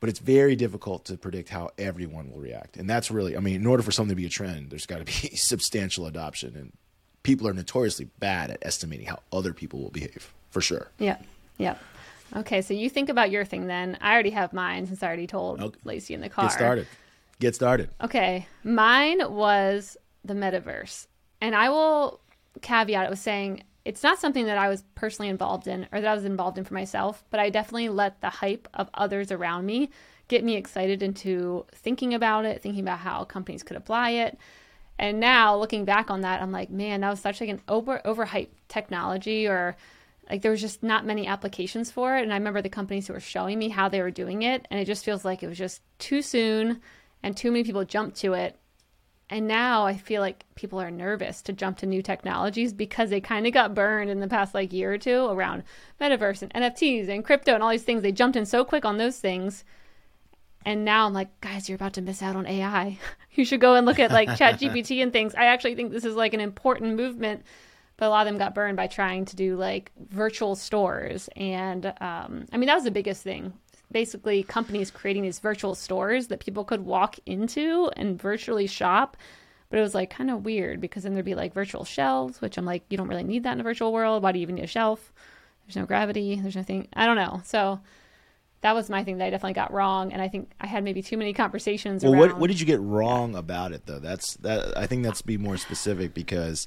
But 0.00 0.08
it's 0.08 0.20
very 0.20 0.54
difficult 0.54 1.06
to 1.06 1.16
predict 1.16 1.48
how 1.48 1.70
everyone 1.76 2.30
will 2.30 2.38
react. 2.38 2.76
And 2.76 2.88
that's 2.88 3.10
really, 3.10 3.36
I 3.36 3.40
mean, 3.40 3.56
in 3.56 3.66
order 3.66 3.82
for 3.82 3.90
something 3.90 4.10
to 4.10 4.14
be 4.14 4.26
a 4.26 4.30
trend, 4.30 4.70
there's 4.70 4.86
got 4.86 4.98
to 4.98 5.04
be 5.04 5.12
substantial 5.36 6.06
adoption. 6.06 6.54
And 6.54 6.72
people 7.24 7.48
are 7.48 7.52
notoriously 7.52 8.08
bad 8.20 8.52
at 8.52 8.58
estimating 8.62 9.06
how 9.06 9.18
other 9.32 9.52
people 9.52 9.80
will 9.80 9.90
behave, 9.90 10.32
for 10.50 10.60
sure. 10.60 10.92
Yep. 10.98 11.24
Yep. 11.58 11.82
Okay, 12.37 12.62
so 12.62 12.75
you 12.75 12.90
think 12.90 13.08
about 13.08 13.31
your 13.31 13.44
thing 13.44 13.66
then. 13.66 13.96
I 14.00 14.12
already 14.12 14.31
have 14.31 14.52
mine 14.52 14.87
since 14.87 15.02
I 15.02 15.06
already 15.06 15.26
told 15.26 15.60
Okay. 15.60 15.78
Lacey 15.84 16.14
in 16.14 16.20
the 16.20 16.28
car. 16.28 16.46
Get 16.46 16.52
started. 16.52 16.87
Get 17.40 17.55
started. 17.55 17.90
Okay, 18.02 18.46
mine 18.64 19.32
was 19.32 19.96
the 20.25 20.34
metaverse. 20.34 21.06
And 21.40 21.55
I 21.55 21.70
will 21.70 22.20
caveat 22.60 23.06
it 23.06 23.10
with 23.10 23.19
saying 23.19 23.62
it's 23.84 24.02
not 24.02 24.19
something 24.19 24.44
that 24.46 24.58
I 24.58 24.69
was 24.69 24.84
personally 24.94 25.31
involved 25.31 25.66
in 25.66 25.87
or 25.93 26.00
that 26.00 26.10
I 26.10 26.14
was 26.14 26.25
involved 26.25 26.58
in 26.58 26.64
for 26.64 26.75
myself, 26.75 27.25
but 27.31 27.40
I 27.40 27.49
definitely 27.49 27.88
let 27.88 28.20
the 28.20 28.28
hype 28.28 28.69
of 28.75 28.90
others 28.94 29.32
around 29.32 29.64
me 29.64 29.90
get 30.26 30.44
me 30.44 30.56
excited 30.56 31.02
into 31.02 31.64
thinking 31.72 32.12
about 32.12 32.44
it, 32.44 32.61
thinking 32.61 32.82
about 32.82 32.99
how 32.99 33.25
companies 33.25 33.62
could 33.62 33.76
apply 33.78 34.11
it. 34.11 34.38
And 34.99 35.20
now 35.20 35.56
looking 35.56 35.84
back 35.87 36.11
on 36.11 36.20
that, 36.22 36.43
I'm 36.43 36.52
like, 36.52 36.70
man, 36.70 37.00
that 37.00 37.11
was 37.11 37.20
such 37.20 37.40
like 37.40 37.49
an 37.49 37.62
over 37.69 38.02
overhyped 38.04 38.49
technology 38.69 39.46
or 39.46 39.76
like 40.30 40.42
there 40.42 40.50
was 40.50 40.60
just 40.60 40.82
not 40.82 41.06
many 41.06 41.26
applications 41.26 41.90
for 41.90 42.16
it. 42.16 42.22
And 42.22 42.32
I 42.32 42.36
remember 42.36 42.62
the 42.62 42.69
companies 42.69 43.06
who 43.06 43.14
were 43.14 43.20
showing 43.20 43.58
me 43.58 43.69
how 43.69 43.88
they 43.88 44.02
were 44.02 44.10
doing 44.10 44.42
it, 44.42 44.66
and 44.70 44.78
it 44.78 44.84
just 44.84 45.04
feels 45.04 45.25
like 45.25 45.42
it 45.42 45.48
was 45.48 45.58
just 45.58 45.82
too 45.98 46.22
soon 46.22 46.80
and 47.22 47.36
too 47.36 47.50
many 47.50 47.64
people 47.64 47.84
jumped 47.84 48.16
to 48.19 48.34
it. 48.34 48.58
And 49.30 49.46
now 49.46 49.84
I 49.84 49.96
feel 49.96 50.22
like 50.22 50.44
people 50.54 50.80
are 50.80 50.90
nervous 50.90 51.42
to 51.42 51.52
jump 51.52 51.78
to 51.78 51.86
new 51.86 52.00
technologies 52.00 52.72
because 52.72 53.10
they 53.10 53.20
kind 53.20 53.46
of 53.46 53.52
got 53.52 53.75
burned 53.75 54.10
in 54.10 54.20
the 54.20 54.28
past 54.28 54.54
like 54.54 54.72
year 54.72 54.92
or 54.92 54.98
two 54.98 55.26
around 55.26 55.64
metaverse 56.00 56.42
and 56.42 56.54
NFTs 56.54 57.08
and 57.08 57.25
crypto 57.25 57.52
and 57.52 57.62
all 57.62 57.70
these 57.70 57.82
things. 57.82 58.02
They 58.02 58.12
jumped 58.12 58.36
in 58.36 58.46
so 58.46 58.64
quick 58.64 58.86
on 58.86 58.96
those 58.96 59.19
things. 59.19 59.64
And 60.64 60.84
now 60.84 61.06
I'm 61.06 61.12
like, 61.12 61.40
guys, 61.40 61.69
you're 61.69 61.76
about 61.76 61.94
to 61.94 62.02
miss 62.02 62.22
out 62.22 62.36
on 62.36 62.46
AI. 62.46 62.98
you 63.32 63.44
should 63.44 63.60
go 63.60 63.75
and 63.75 63.84
look 63.84 63.98
at 63.98 64.10
like 64.10 64.28
ChatGPT 64.38 65.02
and 65.02 65.12
things. 65.12 65.34
I 65.34 65.46
actually 65.46 65.75
think 65.75 65.92
this 65.92 66.04
is 66.04 66.16
like 66.16 66.32
an 66.32 66.40
important 66.40 66.96
movement, 66.96 67.44
but 67.98 68.06
a 68.06 68.08
lot 68.08 68.26
of 68.26 68.32
them 68.32 68.38
got 68.38 68.54
burned 68.54 68.76
by 68.76 68.86
trying 68.86 69.26
to 69.26 69.36
do 69.36 69.56
like 69.56 69.92
virtual 70.08 70.56
stores. 70.56 71.28
And 71.36 71.86
um, 72.00 72.46
I 72.50 72.56
mean, 72.56 72.66
that 72.68 72.74
was 72.76 72.84
the 72.84 72.90
biggest 72.90 73.22
thing. 73.22 73.52
Basically, 73.92 74.42
companies 74.42 74.90
creating 74.90 75.22
these 75.24 75.38
virtual 75.38 75.74
stores 75.74 76.28
that 76.28 76.40
people 76.40 76.64
could 76.64 76.86
walk 76.86 77.16
into 77.26 77.90
and 77.96 78.20
virtually 78.20 78.66
shop. 78.66 79.16
But 79.70 79.78
it 79.78 79.82
was 79.82 79.94
like 79.94 80.08
kind 80.08 80.30
of 80.30 80.46
weird 80.46 80.80
because 80.80 81.02
then 81.02 81.12
there'd 81.12 81.26
be 81.26 81.34
like 81.34 81.52
virtual 81.52 81.84
shelves, 81.84 82.40
which 82.40 82.56
I'm 82.56 82.64
like, 82.64 82.84
you 82.88 82.96
don't 82.96 83.08
really 83.08 83.22
need 83.22 83.42
that 83.42 83.52
in 83.52 83.60
a 83.60 83.64
virtual 83.64 83.92
world. 83.92 84.22
Why 84.22 84.32
do 84.32 84.38
you 84.38 84.42
even 84.42 84.54
need 84.54 84.64
a 84.64 84.68
shelf? 84.68 85.12
There's 85.66 85.76
no 85.76 85.84
gravity. 85.84 86.40
There's 86.40 86.56
nothing. 86.56 86.88
I 86.94 87.04
don't 87.04 87.16
know. 87.16 87.42
So 87.44 87.80
that 88.62 88.74
was 88.74 88.88
my 88.88 89.04
thing 89.04 89.18
that 89.18 89.26
I 89.26 89.30
definitely 89.30 89.52
got 89.54 89.72
wrong, 89.72 90.12
and 90.12 90.20
I 90.22 90.28
think 90.28 90.50
I 90.60 90.66
had 90.66 90.82
maybe 90.82 91.02
too 91.02 91.16
many 91.16 91.32
conversations 91.32 92.02
Well, 92.02 92.14
around. 92.14 92.20
what 92.20 92.38
what 92.38 92.46
did 92.48 92.60
you 92.60 92.66
get 92.66 92.80
wrong 92.80 93.34
about 93.34 93.72
it 93.72 93.86
though? 93.86 93.98
That's 94.00 94.34
that. 94.38 94.76
I 94.76 94.86
think 94.86 95.04
that's 95.04 95.22
be 95.22 95.36
more 95.36 95.56
specific 95.56 96.14
because 96.14 96.66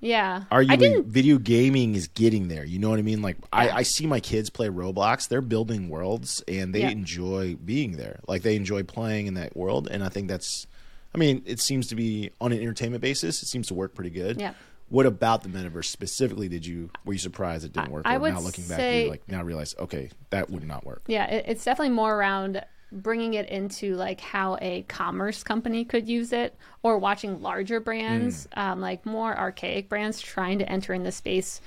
yeah, 0.00 0.44
Are 0.50 0.62
you 0.62 0.72
I 0.72 0.76
didn't. 0.76 1.06
video 1.06 1.38
gaming 1.38 1.94
is 1.94 2.08
getting 2.08 2.48
there? 2.48 2.64
You 2.64 2.78
know 2.78 2.90
what 2.90 2.98
I 2.98 3.02
mean? 3.02 3.22
Like 3.22 3.36
I, 3.52 3.70
I 3.70 3.82
see 3.82 4.06
my 4.06 4.20
kids 4.20 4.50
play 4.50 4.68
Roblox. 4.68 5.28
They're 5.28 5.40
building 5.40 5.88
worlds 5.88 6.42
and 6.46 6.74
they 6.74 6.80
Yeah. 6.80 6.90
enjoy 6.90 7.56
being 7.56 7.92
there. 7.96 8.20
Like 8.28 8.42
they 8.42 8.56
enjoy 8.56 8.82
playing 8.82 9.26
in 9.26 9.34
that 9.34 9.56
world, 9.56 9.88
and 9.90 10.04
I 10.04 10.08
think 10.08 10.28
that's. 10.28 10.66
I 11.14 11.18
mean, 11.18 11.42
it 11.46 11.60
seems 11.60 11.86
to 11.88 11.94
be 11.94 12.30
on 12.42 12.52
an 12.52 12.58
entertainment 12.60 13.00
basis. 13.00 13.42
It 13.42 13.46
seems 13.46 13.68
to 13.68 13.74
work 13.74 13.94
pretty 13.94 14.10
good. 14.10 14.38
Yeah. 14.38 14.52
What 14.88 15.06
about 15.06 15.42
the 15.42 15.48
metaverse 15.48 15.86
specifically? 15.86 16.48
Did 16.48 16.64
you 16.66 16.90
were 17.04 17.14
you 17.14 17.18
surprised 17.18 17.64
it 17.64 17.72
didn't 17.72 17.90
work? 17.90 18.02
I 18.06 18.16
or 18.16 18.20
would 18.20 18.34
now 18.34 18.40
looking 18.40 18.68
back, 18.68 19.02
you 19.04 19.08
like 19.08 19.26
now 19.28 19.42
realize 19.42 19.74
okay 19.78 20.10
that 20.30 20.50
would 20.50 20.64
not 20.64 20.84
work. 20.84 21.02
Yeah, 21.08 21.24
it, 21.24 21.44
it's 21.48 21.64
definitely 21.64 21.94
more 21.94 22.14
around 22.14 22.62
bringing 22.92 23.34
it 23.34 23.48
into 23.48 23.94
like 23.96 24.20
how 24.20 24.56
a 24.60 24.82
commerce 24.82 25.42
company 25.42 25.84
could 25.84 26.08
use 26.08 26.32
it, 26.32 26.54
or 26.82 26.98
watching 26.98 27.42
larger 27.42 27.80
brands, 27.80 28.46
Mm. 28.56 28.62
um, 28.62 28.80
like 28.80 29.04
more 29.04 29.36
archaic 29.36 29.88
brands, 29.88 30.20
trying 30.20 30.58
to 30.60 30.68
enter 30.70 30.92
in 30.94 31.02
the 31.02 31.12
space 31.12 31.60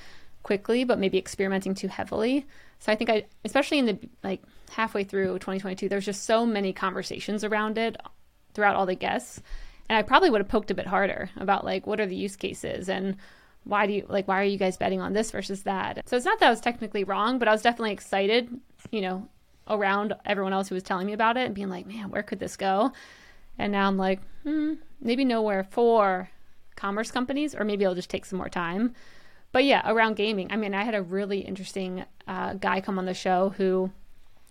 quickly, 0.43 0.83
but 0.85 0.97
maybe 0.99 1.17
experimenting 1.17 1.75
too 1.75 1.89
heavily. 1.89 2.45
So 2.79 2.91
I 2.91 2.95
think 2.95 3.09
I, 3.09 3.25
especially 3.43 3.79
in 3.79 3.85
the 3.87 3.99
like 4.23 4.41
halfway 4.71 5.03
through 5.03 5.39
2022, 5.39 5.89
there's 5.89 6.05
just 6.05 6.23
so 6.23 6.45
many 6.45 6.71
conversations 6.71 7.43
around 7.43 7.77
it 7.77 7.97
throughout 8.53 8.75
all 8.77 8.85
the 8.85 8.95
guests, 8.95 9.41
and 9.89 9.97
I 9.97 10.01
probably 10.03 10.29
would 10.29 10.39
have 10.41 10.47
poked 10.47 10.71
a 10.71 10.75
bit 10.75 10.87
harder 10.87 11.29
about 11.35 11.65
like 11.65 11.85
what 11.85 11.99
are 11.99 12.05
the 12.05 12.15
use 12.15 12.35
cases 12.37 12.87
and 12.89 13.17
why 13.65 13.85
do 13.85 13.91
you 13.93 14.05
like 14.07 14.25
why 14.27 14.39
are 14.39 14.45
you 14.45 14.57
guys 14.57 14.77
betting 14.77 15.01
on 15.01 15.11
this 15.11 15.31
versus 15.31 15.63
that 15.63 16.07
so 16.07 16.15
it's 16.15 16.25
not 16.25 16.39
that 16.39 16.47
i 16.47 16.49
was 16.49 16.61
technically 16.61 17.03
wrong 17.03 17.37
but 17.37 17.47
i 17.47 17.51
was 17.51 17.61
definitely 17.61 17.91
excited 17.91 18.49
you 18.89 19.01
know 19.01 19.27
around 19.69 20.13
everyone 20.25 20.53
else 20.53 20.69
who 20.69 20.75
was 20.75 20.83
telling 20.83 21.07
me 21.07 21.13
about 21.13 21.37
it 21.37 21.45
and 21.45 21.55
being 21.55 21.69
like 21.69 21.85
man 21.85 22.09
where 22.09 22.23
could 22.23 22.39
this 22.39 22.57
go? 22.57 22.91
And 23.57 23.71
now 23.71 23.87
i'm 23.87 23.97
like 23.97 24.21
hmm, 24.43 24.73
maybe 25.01 25.25
nowhere 25.25 25.63
for 25.63 26.29
commerce 26.75 27.11
companies 27.11 27.53
or 27.53 27.63
maybe 27.65 27.83
it'll 27.83 27.95
just 27.95 28.09
take 28.09 28.25
some 28.25 28.37
more 28.37 28.49
time. 28.49 28.93
But 29.51 29.65
yeah 29.65 29.81
around 29.89 30.15
gaming 30.15 30.51
i 30.51 30.55
mean 30.55 30.75
i 30.75 30.83
had 30.83 30.93
a 30.93 31.01
really 31.01 31.39
interesting 31.39 32.05
uh, 32.27 32.53
guy 32.53 32.81
come 32.81 32.99
on 32.99 33.05
the 33.05 33.15
show 33.15 33.49
who 33.57 33.91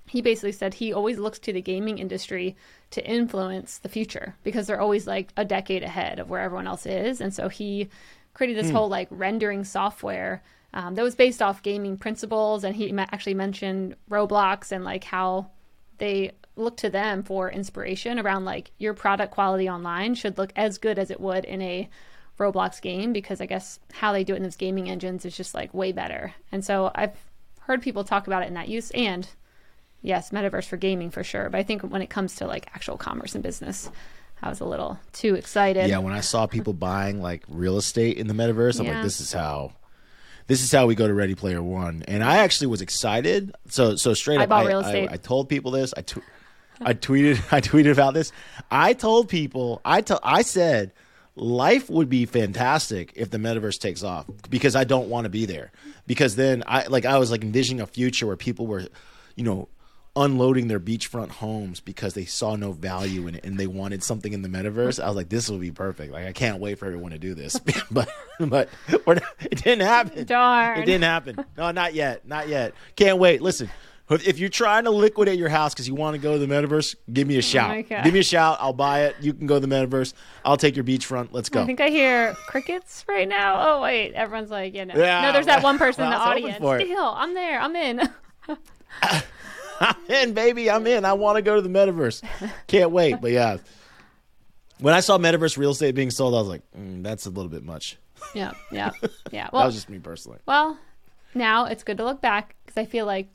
he 0.08 0.20
basically 0.20 0.52
said 0.52 0.74
he 0.74 0.92
always 0.92 1.18
looks 1.18 1.38
to 1.40 1.52
the 1.52 1.60
gaming 1.60 1.98
industry 1.98 2.56
to 2.90 3.06
influence 3.06 3.78
the 3.78 3.88
future 3.88 4.34
because 4.42 4.66
they're 4.66 4.80
always 4.80 5.06
like 5.06 5.32
a 5.36 5.44
decade 5.44 5.82
ahead 5.82 6.18
of 6.18 6.30
where 6.30 6.40
everyone 6.40 6.66
else 6.66 6.86
is. 6.86 7.20
And 7.20 7.32
so 7.32 7.48
he 7.48 7.88
created 8.34 8.56
this 8.56 8.70
whole 8.70 8.88
like 8.88 9.08
rendering 9.10 9.64
software 9.64 10.42
um, 10.74 10.94
that 10.94 11.02
was 11.02 11.14
based 11.14 11.40
off 11.42 11.62
gaming 11.62 11.96
principles. 11.96 12.64
And 12.64 12.74
he 12.76 12.92
actually 12.98 13.34
mentioned 13.34 13.96
Roblox 14.10 14.70
and 14.72 14.84
like 14.84 15.04
how 15.04 15.50
they 15.98 16.32
look 16.56 16.76
to 16.78 16.90
them 16.90 17.22
for 17.22 17.50
inspiration 17.50 18.18
around 18.18 18.44
like 18.44 18.70
your 18.78 18.92
product 18.94 19.32
quality 19.32 19.68
online 19.68 20.14
should 20.14 20.38
look 20.38 20.52
as 20.56 20.78
good 20.78 20.98
as 20.98 21.10
it 21.10 21.20
would 21.20 21.44
in 21.44 21.62
a 21.62 21.88
Roblox 22.38 22.80
game 22.80 23.12
because 23.12 23.40
I 23.40 23.46
guess 23.46 23.80
how 23.92 24.12
they 24.12 24.24
do 24.24 24.34
it 24.34 24.36
in 24.36 24.42
those 24.42 24.56
gaming 24.56 24.88
engines 24.90 25.24
is 25.24 25.36
just 25.36 25.54
like 25.54 25.72
way 25.74 25.92
better. 25.92 26.34
And 26.52 26.64
so 26.64 26.90
I've 26.94 27.16
heard 27.60 27.82
people 27.82 28.04
talk 28.04 28.26
about 28.26 28.42
it 28.42 28.48
in 28.48 28.54
that 28.54 28.68
use 28.68 28.90
and 28.92 29.28
yes, 30.02 30.30
metaverse 30.30 30.66
for 30.66 30.76
gaming 30.76 31.10
for 31.10 31.24
sure. 31.24 31.48
But 31.50 31.58
I 31.58 31.62
think 31.64 31.82
when 31.82 32.02
it 32.02 32.10
comes 32.10 32.36
to 32.36 32.46
like 32.46 32.66
actual 32.74 32.96
commerce 32.96 33.34
and 33.34 33.42
business, 33.42 33.90
I 34.40 34.48
was 34.48 34.60
a 34.60 34.64
little 34.64 35.00
too 35.12 35.34
excited. 35.34 35.88
Yeah, 35.88 35.98
when 35.98 36.12
I 36.12 36.20
saw 36.20 36.46
people 36.46 36.72
buying 36.74 37.20
like 37.20 37.42
real 37.48 37.76
estate 37.76 38.18
in 38.18 38.28
the 38.28 38.34
metaverse, 38.34 38.78
I'm 38.78 38.86
Yeah. 38.86 38.94
like, 38.94 39.02
this 39.02 39.20
is 39.20 39.32
how. 39.32 39.72
This 40.48 40.62
is 40.62 40.72
how 40.72 40.86
we 40.86 40.94
go 40.94 41.06
to 41.06 41.14
Ready 41.14 41.34
Player 41.34 41.62
One, 41.62 42.02
and 42.08 42.24
I 42.24 42.38
actually 42.38 42.68
was 42.68 42.80
excited. 42.80 43.54
So, 43.68 43.96
so 43.96 44.14
straight 44.14 44.40
I 44.40 44.44
up, 44.44 44.48
bought 44.48 44.64
I, 44.64 44.68
real 44.68 44.78
I- 44.78 44.82
estate. 44.86 45.08
I, 45.12 45.16
told 45.18 45.48
people 45.48 45.70
this. 45.70 45.94
I, 45.96 46.00
tw- 46.00 46.18
I 46.80 46.94
tweeted, 46.94 47.36
I 47.52 47.60
tweeted 47.60 47.92
about 47.92 48.14
this. 48.14 48.32
I 48.70 48.94
told 48.94 49.28
people, 49.28 49.80
I 49.84 50.00
to- 50.00 50.18
I 50.22 50.42
said, 50.42 50.92
life 51.36 51.88
would 51.90 52.08
be 52.08 52.24
fantastic 52.24 53.12
if 53.14 53.30
the 53.30 53.38
metaverse 53.38 53.78
takes 53.78 54.02
off 54.02 54.26
because 54.50 54.74
I 54.74 54.84
don't 54.84 55.08
want 55.08 55.26
to 55.26 55.28
be 55.28 55.44
there. 55.44 55.70
Because 56.06 56.34
then 56.34 56.64
I 56.66 56.86
like 56.86 57.04
I 57.04 57.18
was 57.18 57.30
like 57.30 57.42
envisioning 57.44 57.80
a 57.82 57.86
future 57.86 58.26
where 58.26 58.34
people 58.36 58.66
were, 58.66 58.86
you 59.36 59.44
know, 59.44 59.68
unloading 60.18 60.66
their 60.66 60.80
beachfront 60.80 61.30
homes 61.30 61.80
because 61.80 62.14
they 62.14 62.24
saw 62.24 62.56
no 62.56 62.72
value 62.72 63.28
in 63.28 63.36
it 63.36 63.44
and 63.44 63.58
they 63.58 63.68
wanted 63.68 64.02
something 64.02 64.32
in 64.32 64.42
the 64.42 64.48
metaverse. 64.48 65.02
I 65.02 65.06
was 65.06 65.16
like, 65.16 65.28
this 65.28 65.48
will 65.48 65.58
be 65.58 65.70
perfect. 65.70 66.12
Like 66.12 66.26
I 66.26 66.32
can't 66.32 66.60
wait 66.60 66.78
for 66.78 66.86
everyone 66.86 67.12
to 67.12 67.18
do 67.18 67.34
this. 67.34 67.58
but 67.90 68.08
but 68.40 68.68
not, 69.06 69.22
it 69.40 69.62
didn't 69.62 69.86
happen. 69.86 70.24
Darn. 70.26 70.80
It 70.80 70.86
didn't 70.86 71.04
happen. 71.04 71.44
No, 71.56 71.70
not 71.70 71.94
yet. 71.94 72.26
Not 72.26 72.48
yet. 72.48 72.74
Can't 72.96 73.18
wait. 73.18 73.40
Listen. 73.40 73.70
If 74.10 74.38
you're 74.38 74.48
trying 74.48 74.84
to 74.84 74.90
liquidate 74.90 75.38
your 75.38 75.50
house 75.50 75.74
because 75.74 75.86
you 75.86 75.94
want 75.94 76.14
to 76.14 76.18
go 76.18 76.32
to 76.32 76.38
the 76.38 76.46
metaverse, 76.46 76.96
give 77.12 77.28
me 77.28 77.36
a 77.36 77.42
shout. 77.42 77.76
Oh. 77.76 78.02
Give 78.02 78.14
me 78.14 78.20
a 78.20 78.24
shout. 78.24 78.56
I'll 78.58 78.72
buy 78.72 79.04
it. 79.04 79.16
You 79.20 79.34
can 79.34 79.46
go 79.46 79.60
to 79.60 79.66
the 79.66 79.72
metaverse. 79.72 80.14
I'll 80.46 80.56
take 80.56 80.76
your 80.76 80.84
beachfront. 80.84 81.28
Let's 81.32 81.50
go. 81.50 81.62
I 81.62 81.66
think 81.66 81.82
I 81.82 81.90
hear 81.90 82.32
crickets 82.46 83.04
right 83.06 83.28
now. 83.28 83.56
Oh 83.68 83.82
wait, 83.82 84.14
everyone's 84.14 84.50
like, 84.50 84.74
yeah, 84.74 84.84
know, 84.84 84.94
Yeah, 84.96 85.20
no. 85.20 85.32
There's 85.32 85.44
that 85.44 85.62
one 85.62 85.78
person 85.78 86.04
in 86.04 86.10
the 86.10 86.16
I 86.16 86.34
was 86.34 86.42
hoping 86.42 86.64
audience. 86.64 86.90
Still, 86.90 87.12
I'm 87.14 87.34
there. 87.34 87.60
I'm 87.60 87.76
in. 87.76 88.08
I'm 89.80 89.96
in, 90.08 90.34
baby. 90.34 90.70
I'm 90.70 90.86
in. 90.86 91.04
I 91.04 91.12
want 91.12 91.36
to 91.36 91.42
go 91.42 91.56
to 91.56 91.62
the 91.62 91.68
metaverse. 91.68 92.22
Can't 92.66 92.90
wait. 92.90 93.20
But 93.20 93.32
yeah, 93.32 93.58
when 94.78 94.94
I 94.94 95.00
saw 95.00 95.18
metaverse 95.18 95.56
real 95.56 95.70
estate 95.70 95.94
being 95.94 96.10
sold, 96.10 96.34
I 96.34 96.38
was 96.38 96.48
like, 96.48 96.62
mm, 96.76 97.02
that's 97.02 97.26
a 97.26 97.30
little 97.30 97.50
bit 97.50 97.64
much. 97.64 97.98
Yeah, 98.34 98.52
yeah, 98.70 98.90
yeah. 99.30 99.48
Well, 99.52 99.62
that 99.62 99.66
was 99.66 99.74
just 99.74 99.88
me 99.88 99.98
personally. 99.98 100.38
well, 100.46 100.78
now 101.34 101.66
it's 101.66 101.84
good 101.84 101.98
to 101.98 102.04
look 102.04 102.20
back 102.20 102.56
because 102.64 102.80
I 102.80 102.84
feel 102.84 103.06
like 103.06 103.28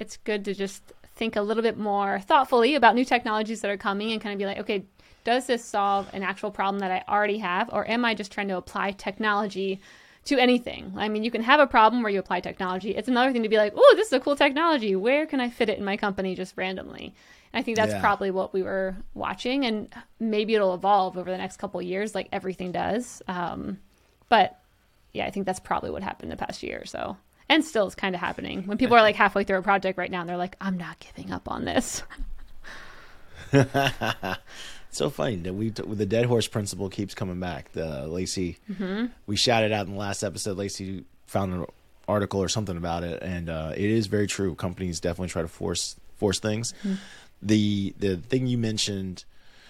it's 0.00 0.16
good 0.18 0.44
to 0.44 0.54
just 0.54 0.82
think 1.16 1.36
a 1.36 1.42
little 1.42 1.62
bit 1.62 1.76
more 1.76 2.20
thoughtfully 2.20 2.74
about 2.74 2.94
new 2.94 3.04
technologies 3.04 3.60
that 3.62 3.70
are 3.70 3.76
coming 3.76 4.12
and 4.12 4.20
kind 4.20 4.32
of 4.32 4.38
be 4.38 4.46
like, 4.46 4.58
okay, 4.58 4.84
does 5.24 5.46
this 5.46 5.64
solve 5.64 6.08
an 6.12 6.22
actual 6.22 6.50
problem 6.50 6.80
that 6.80 6.90
I 6.90 7.04
already 7.10 7.38
have, 7.38 7.68
or 7.72 7.88
am 7.88 8.04
I 8.04 8.14
just 8.14 8.30
trying 8.32 8.48
to 8.48 8.56
apply 8.56 8.92
technology 8.92 9.80
to 10.28 10.38
anything? 10.38 10.92
I 10.96 11.08
mean, 11.08 11.24
you 11.24 11.30
can 11.30 11.42
have 11.42 11.60
a 11.60 11.66
problem 11.66 12.02
where 12.02 12.10
you 12.12 12.18
apply 12.18 12.40
technology. 12.40 12.90
It's 12.96 13.08
another 13.08 13.32
thing 13.32 13.42
to 13.42 13.48
be 13.48 13.56
like, 13.56 13.72
oh, 13.76 13.94
this 13.96 14.06
is 14.08 14.12
a 14.12 14.20
cool 14.20 14.36
technology. 14.36 14.96
Where 14.96 15.26
can 15.26 15.40
I 15.40 15.50
fit 15.50 15.68
it 15.68 15.78
in 15.78 15.84
my 15.84 15.96
company 15.96 16.34
just 16.34 16.56
randomly? 16.56 17.14
And 17.52 17.60
I 17.60 17.62
think 17.62 17.76
that's 17.76 17.92
Yeah. 17.94 18.00
probably 18.00 18.30
what 18.30 18.52
we 18.52 18.62
were 18.62 18.96
watching, 19.14 19.64
and 19.64 19.92
maybe 20.20 20.54
it'll 20.54 20.74
evolve 20.74 21.16
over 21.18 21.30
the 21.30 21.38
next 21.38 21.56
couple 21.58 21.80
of 21.80 21.86
years, 21.86 22.14
like 22.14 22.28
everything 22.32 22.72
does. 22.72 23.22
Um, 23.28 23.78
but 24.28 24.58
yeah, 25.12 25.26
I 25.26 25.30
think 25.30 25.46
that's 25.46 25.60
probably 25.60 25.90
what 25.90 26.02
happened 26.02 26.30
the 26.30 26.36
past 26.36 26.62
year 26.62 26.80
or 26.82 26.86
so. 26.86 27.16
And 27.48 27.64
still 27.64 27.86
is 27.86 27.94
kind 27.94 28.14
of 28.14 28.20
happening. 28.20 28.64
When 28.64 28.76
people 28.76 28.96
are 28.96 29.00
like 29.00 29.16
halfway 29.16 29.44
through 29.44 29.56
a 29.58 29.62
project 29.62 29.96
right 29.96 30.10
now 30.10 30.20
and 30.20 30.28
they're 30.28 30.36
like, 30.36 30.56
I'm 30.60 30.76
not 30.76 30.98
giving 31.00 31.32
up 31.32 31.50
on 31.50 31.64
this. 31.64 32.02
So 34.98 35.10
funny 35.10 35.36
that 35.36 35.54
we 35.54 35.70
the 35.70 36.06
dead 36.06 36.26
horse 36.26 36.48
principle 36.48 36.88
keeps 36.88 37.14
coming 37.14 37.38
back. 37.38 37.70
The 37.70 38.08
Lacey, 38.08 38.58
we 39.28 39.36
shouted 39.36 39.70
out 39.70 39.86
in 39.86 39.92
the 39.92 39.98
last 39.98 40.24
episode. 40.24 40.56
Lacey 40.56 41.04
found 41.24 41.54
an 41.54 41.66
article 42.08 42.42
or 42.42 42.48
something 42.48 42.76
about 42.76 43.04
it, 43.04 43.22
and 43.22 43.48
uh, 43.48 43.74
it 43.76 43.84
is 43.84 44.08
very 44.08 44.26
true. 44.26 44.56
Companies 44.56 44.98
definitely 44.98 45.28
try 45.28 45.42
to 45.42 45.46
force 45.46 45.94
force 46.16 46.40
things. 46.40 46.74
The 47.40 47.94
the 47.96 48.16
thing 48.16 48.48
you 48.48 48.58
mentioned. 48.58 49.24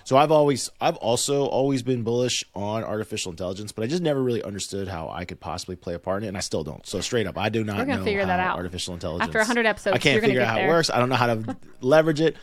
So 0.05 0.17
I've 0.17 0.33
always 0.33 0.71
I've 0.81 0.97
also 0.97 1.45
always 1.45 1.83
been 1.83 2.05
bullish 2.05 2.43
on 2.55 2.83
artificial 2.83 3.31
intelligence, 3.31 3.71
but 3.71 3.85
I 3.85 3.87
just 3.87 4.03
never 4.03 4.23
really 4.23 4.43
understood 4.43 4.89
how 4.89 5.11
I 5.11 5.27
could 5.27 5.41
possibly 5.41 5.77
play 5.77 5.93
a 5.93 5.99
part 5.99 6.23
in 6.23 6.25
it, 6.25 6.29
and 6.29 6.39
I 6.39 6.41
still 6.41 6.65
don't. 6.65 6.87
So 6.87 7.03
straight 7.03 7.27
up, 7.27 7.37
I 7.37 7.51
do 7.51 7.65
not 7.65 7.77
We're 7.77 7.85
gonna 7.85 7.99
know 7.99 8.05
figure 8.05 8.23
how 8.23 8.29
that 8.29 8.41
out. 8.41 8.57
artificial 8.57 8.95
intelligence. 8.95 9.29
After 9.29 9.41
100 9.41 9.67
episodes, 9.67 9.95
I 9.95 9.99
can't 9.99 10.15
you're 10.15 10.23
figure 10.23 10.41
out 10.41 10.49
how 10.49 10.55
there. 10.55 10.65
it 10.65 10.71
works. 10.71 10.89
I 10.89 10.99
don't 10.99 11.11
know 11.11 11.17
how 11.17 11.27
to 11.35 11.57
leverage 11.83 12.23
it. 12.23 12.39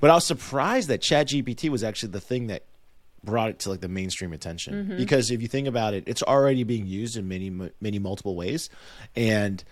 But 0.00 0.10
I 0.10 0.14
was 0.14 0.24
surprised 0.24 0.88
that 0.88 1.00
ChatGPT 1.00 1.68
was 1.70 1.82
actually 1.82 2.12
the 2.12 2.20
thing 2.20 2.46
that 2.48 2.64
brought 3.24 3.50
it 3.50 3.58
to 3.60 3.70
like 3.70 3.80
the 3.80 3.88
mainstream 3.88 4.32
attention 4.32 4.74
Mm-hmm. 4.74 4.96
because 4.96 5.30
if 5.32 5.42
you 5.42 5.48
think 5.48 5.66
about 5.66 5.92
it, 5.92 6.04
it's 6.06 6.22
already 6.22 6.62
being 6.62 6.86
used 6.86 7.16
in 7.16 7.26
many 7.28 7.50
many 7.80 7.98
multiple 7.98 8.36
ways, 8.36 8.70
and 9.16 9.62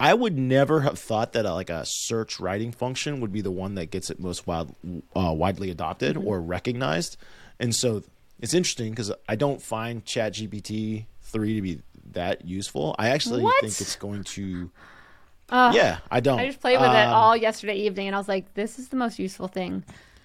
I 0.00 0.14
would 0.14 0.36
never 0.38 0.82
have 0.82 0.98
thought 0.98 1.32
that 1.32 1.44
a, 1.46 1.52
like 1.54 1.70
a 1.70 1.84
search 1.86 2.38
writing 2.38 2.70
function 2.70 3.20
would 3.20 3.32
be 3.32 3.40
the 3.40 3.50
one 3.50 3.74
that 3.76 3.86
gets 3.90 4.10
it 4.10 4.20
most 4.20 4.46
wild, 4.46 4.74
uh, 5.16 5.32
widely 5.34 5.70
adopted 5.70 6.16
Mm-hmm. 6.16 6.28
or 6.28 6.40
recognized, 6.42 7.16
and 7.58 7.74
so 7.74 8.02
it's 8.38 8.54
interesting 8.54 8.90
because 8.90 9.10
I 9.28 9.34
don't 9.34 9.60
find 9.62 10.04
ChatGPT 10.04 11.06
three 11.22 11.54
to 11.56 11.62
be 11.62 11.80
that 12.12 12.44
useful. 12.46 12.94
I 12.98 13.08
actually 13.08 13.42
What? 13.42 13.60
think 13.62 13.80
it's 13.80 13.96
going 13.96 14.24
to. 14.24 14.70
Uh, 15.50 15.72
yeah, 15.74 15.98
I 16.10 16.20
don't. 16.20 16.38
I 16.38 16.46
just 16.46 16.60
played 16.60 16.78
with 16.80 16.90
it 16.90 16.94
Um, 16.94 17.14
all 17.14 17.36
yesterday 17.36 17.76
evening 17.76 18.06
and 18.08 18.14
I 18.14 18.18
was 18.18 18.28
like, 18.28 18.52
this 18.54 18.78
is 18.78 18.88
the 18.88 18.96
most 18.96 19.18
useful 19.18 19.48
thing 19.48 19.82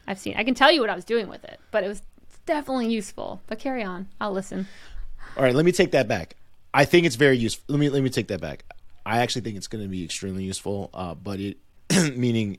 I've 0.08 0.20
seen. 0.20 0.36
I 0.36 0.44
can 0.44 0.54
tell 0.54 0.72
you 0.72 0.82
what 0.82 0.90
I 0.90 0.96
was 0.96 1.06
doing 1.06 1.28
with 1.30 1.44
it, 1.46 1.60
but 1.72 1.84
it 1.84 1.88
was 1.88 2.02
definitely 2.46 2.88
useful. 2.90 3.42
But 3.48 3.60
carry 3.60 3.84
on. 3.84 4.08
I'll 4.20 4.34
listen. 4.34 4.68
All 5.38 5.44
right, 5.44 5.56
let 5.56 5.66
me 5.66 5.72
take 5.72 5.92
that 5.92 6.08
back. 6.08 6.36
I 6.74 6.86
think 6.86 7.06
it's 7.06 7.16
very 7.16 7.38
useful. 7.38 7.64
Let 7.70 7.80
me 7.80 7.90
let 7.90 8.04
me 8.04 8.10
take 8.10 8.28
that 8.28 8.42
back. 8.42 8.66
I 9.06 9.20
actually 9.20 9.42
think 9.42 9.58
it's 9.58 9.68
going 9.68 9.84
to 9.84 9.90
be 9.90 10.04
extremely 10.04 10.44
useful. 10.44 10.90
Uh, 10.94 11.14
but 11.16 11.40
it 11.40 11.58
meaning 12.18 12.58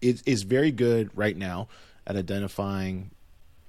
it 0.00 0.22
is 0.26 0.42
very 0.44 0.70
good 0.70 1.10
right 1.14 1.36
now 1.36 1.68
at 2.06 2.16
identifying. 2.16 3.10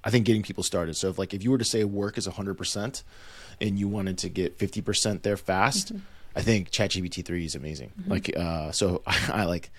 I 0.02 0.10
think 0.10 0.26
getting 0.26 0.42
people 0.42 0.62
started. 0.62 0.96
So 0.96 1.08
if 1.08 1.18
like 1.18 1.34
if 1.34 1.42
you 1.42 1.50
were 1.50 1.58
to 1.58 1.64
say 1.64 1.84
work 1.84 2.16
is 2.18 2.26
hundred 2.26 2.54
percent, 2.54 3.02
and 3.60 3.78
you 3.78 3.88
wanted 3.88 4.18
to 4.18 4.28
get 4.28 4.56
fifty 4.58 4.80
percent 4.80 5.22
there 5.22 5.36
fast, 5.36 5.92
I 6.36 6.42
think 6.42 6.70
ChatGPT 6.70 7.24
three 7.24 7.44
is 7.44 7.54
amazing. 7.54 7.92
Like 8.06 8.36
uh, 8.36 8.72
so 8.72 9.02
I, 9.06 9.44
like 9.44 9.70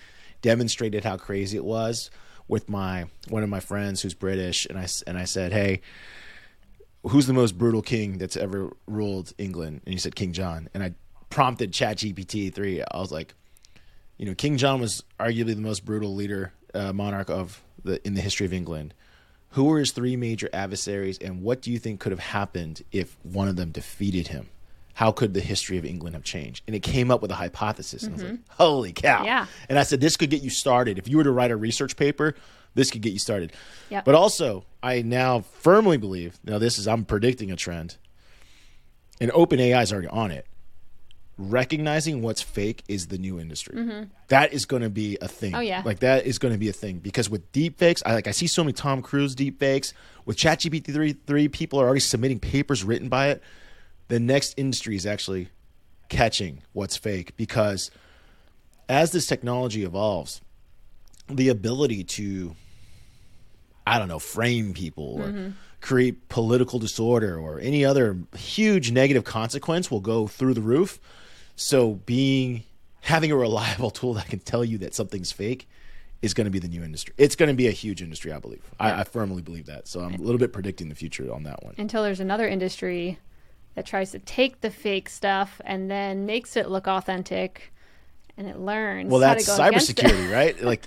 demonstrated 0.42 1.04
how 1.04 1.16
crazy 1.16 1.56
it 1.56 1.64
was 1.64 2.10
with 2.48 2.68
my 2.68 3.06
one 3.28 3.42
of 3.42 3.48
my 3.48 3.60
friends 3.60 4.02
who's 4.02 4.14
British, 4.14 4.66
and 4.66 4.78
I 4.78 4.86
and 5.06 5.18
I 5.18 5.24
said, 5.24 5.52
hey 5.52 5.82
who's 7.08 7.26
the 7.26 7.32
most 7.32 7.56
brutal 7.56 7.82
king 7.82 8.18
that's 8.18 8.36
ever 8.36 8.74
ruled 8.86 9.32
England? 9.38 9.82
And 9.84 9.92
he 9.92 9.98
said 9.98 10.14
King 10.14 10.32
John. 10.32 10.68
And 10.74 10.82
I 10.82 10.94
prompted 11.30 11.72
ChatGPT 11.72 12.52
three. 12.52 12.82
I 12.82 12.98
was 12.98 13.12
like, 13.12 13.34
you 14.16 14.26
know, 14.26 14.34
King 14.34 14.56
John 14.56 14.80
was 14.80 15.02
arguably 15.20 15.54
the 15.54 15.60
most 15.60 15.84
brutal 15.84 16.14
leader, 16.14 16.52
uh, 16.74 16.92
monarch 16.92 17.30
of 17.30 17.62
the 17.84 18.04
in 18.06 18.14
the 18.14 18.20
history 18.20 18.46
of 18.46 18.52
England. 18.52 18.94
Who 19.50 19.64
were 19.64 19.78
his 19.78 19.92
three 19.92 20.16
major 20.16 20.50
adversaries, 20.52 21.18
and 21.18 21.42
what 21.42 21.62
do 21.62 21.70
you 21.70 21.78
think 21.78 22.00
could 22.00 22.12
have 22.12 22.18
happened 22.18 22.82
if 22.92 23.16
one 23.22 23.48
of 23.48 23.56
them 23.56 23.70
defeated 23.70 24.28
him? 24.28 24.48
How 24.96 25.12
could 25.12 25.34
the 25.34 25.42
history 25.42 25.76
of 25.76 25.84
England 25.84 26.14
have 26.14 26.24
changed? 26.24 26.64
And 26.66 26.74
it 26.74 26.80
came 26.80 27.10
up 27.10 27.20
with 27.20 27.30
a 27.30 27.34
hypothesis, 27.34 28.04
and 28.04 28.12
I 28.12 28.14
was 28.14 28.22
like, 28.24 28.38
"Holy 28.48 28.92
cow!" 28.94 29.24
Yeah. 29.24 29.44
And 29.68 29.78
I 29.78 29.82
said, 29.82 30.00
"This 30.00 30.16
could 30.16 30.30
get 30.30 30.40
you 30.40 30.48
started. 30.48 30.96
If 30.96 31.06
you 31.06 31.18
were 31.18 31.24
to 31.24 31.30
write 31.30 31.50
a 31.50 31.56
research 31.56 31.96
paper, 31.96 32.34
this 32.74 32.90
could 32.90 33.02
get 33.02 33.12
you 33.12 33.18
started." 33.18 33.52
Yep. 33.90 34.06
But 34.06 34.14
also, 34.14 34.64
I 34.82 35.02
now 35.02 35.40
firmly 35.40 35.98
believe 35.98 36.38
now 36.44 36.56
this 36.56 36.78
is 36.78 36.88
I'm 36.88 37.04
predicting 37.04 37.52
a 37.52 37.56
trend, 37.56 37.98
and 39.20 39.30
OpenAI 39.32 39.82
is 39.82 39.92
already 39.92 40.08
on 40.08 40.30
it. 40.30 40.46
Recognizing 41.36 42.22
what's 42.22 42.40
fake 42.40 42.82
is 42.88 43.08
the 43.08 43.18
new 43.18 43.38
industry. 43.38 43.76
That 44.28 44.54
is 44.54 44.64
going 44.64 44.80
to 44.80 44.88
be 44.88 45.18
a 45.20 45.28
thing. 45.28 45.52
Mm-hmm. 45.52 45.58
Oh, 45.58 45.62
yeah. 45.62 45.82
like 45.84 45.98
that 45.98 46.24
is 46.24 46.38
going 46.38 46.54
to 46.54 46.58
be 46.58 46.70
a 46.70 46.72
thing 46.72 47.00
because 47.00 47.28
with 47.28 47.52
deepfakes, 47.52 48.00
I 48.06 48.14
like 48.14 48.28
I 48.28 48.30
see 48.30 48.46
so 48.46 48.64
many 48.64 48.72
Tom 48.72 49.02
Cruise 49.02 49.36
deepfakes. 49.36 49.92
With 50.24 50.38
ChatGPT 50.38 50.86
three, 50.90 51.12
three 51.12 51.48
people 51.48 51.78
are 51.82 51.84
already 51.84 52.00
submitting 52.00 52.40
papers 52.40 52.82
written 52.82 53.10
by 53.10 53.28
it. 53.28 53.42
The 54.08 54.20
next 54.20 54.54
industry 54.56 54.96
is 54.96 55.06
actually 55.06 55.48
catching 56.08 56.62
what's 56.72 56.96
fake 56.96 57.36
because 57.36 57.90
as 58.88 59.12
this 59.12 59.26
technology 59.26 59.84
evolves, 59.84 60.40
the 61.28 61.48
ability 61.48 62.04
to 62.04 62.54
I 63.86 63.98
don't 63.98 64.08
know, 64.08 64.18
frame 64.18 64.74
people 64.74 65.20
or 65.20 65.28
mm-hmm. 65.28 65.50
create 65.80 66.28
political 66.28 66.80
disorder 66.80 67.38
or 67.38 67.60
any 67.60 67.84
other 67.84 68.18
huge 68.36 68.90
negative 68.90 69.22
consequence 69.22 69.90
will 69.90 70.00
go 70.00 70.26
through 70.26 70.54
the 70.54 70.60
roof. 70.60 70.98
So 71.54 71.94
being 72.04 72.64
having 73.02 73.30
a 73.30 73.36
reliable 73.36 73.90
tool 73.92 74.14
that 74.14 74.26
can 74.26 74.40
tell 74.40 74.64
you 74.64 74.78
that 74.78 74.94
something's 74.94 75.30
fake 75.30 75.68
is 76.20 76.34
going 76.34 76.46
to 76.46 76.50
be 76.50 76.58
the 76.58 76.68
new 76.68 76.82
industry. 76.82 77.14
It's 77.16 77.36
going 77.36 77.48
to 77.48 77.54
be 77.54 77.68
a 77.68 77.72
huge 77.72 78.02
industry, 78.02 78.32
I 78.32 78.38
believe. 78.40 78.62
I, 78.80 79.00
I 79.00 79.04
firmly 79.04 79.42
believe 79.42 79.66
that. 79.66 79.86
So 79.86 80.00
I'm 80.00 80.14
a 80.14 80.18
little 80.18 80.38
bit 80.38 80.52
predicting 80.52 80.88
the 80.88 80.94
future 80.96 81.32
on 81.32 81.44
that 81.44 81.62
one. 81.62 81.74
Until 81.78 82.02
there's 82.02 82.20
another 82.20 82.48
industry 82.48 83.18
that 83.76 83.86
tries 83.86 84.10
to 84.10 84.18
take 84.18 84.60
the 84.62 84.70
fake 84.70 85.08
stuff 85.08 85.60
and 85.64 85.88
then 85.90 86.26
makes 86.26 86.56
it 86.56 86.68
look 86.68 86.88
authentic 86.88 87.72
and 88.36 88.48
it 88.48 88.58
learns. 88.58 89.10
Well, 89.10 89.20
how 89.20 89.34
that's 89.34 89.44
to 89.46 89.56
go 89.56 89.64
against 89.64 89.90
it. 89.90 89.96
cybersecurity, 89.96 90.32
right? 90.32 90.60
Like, 90.64 90.84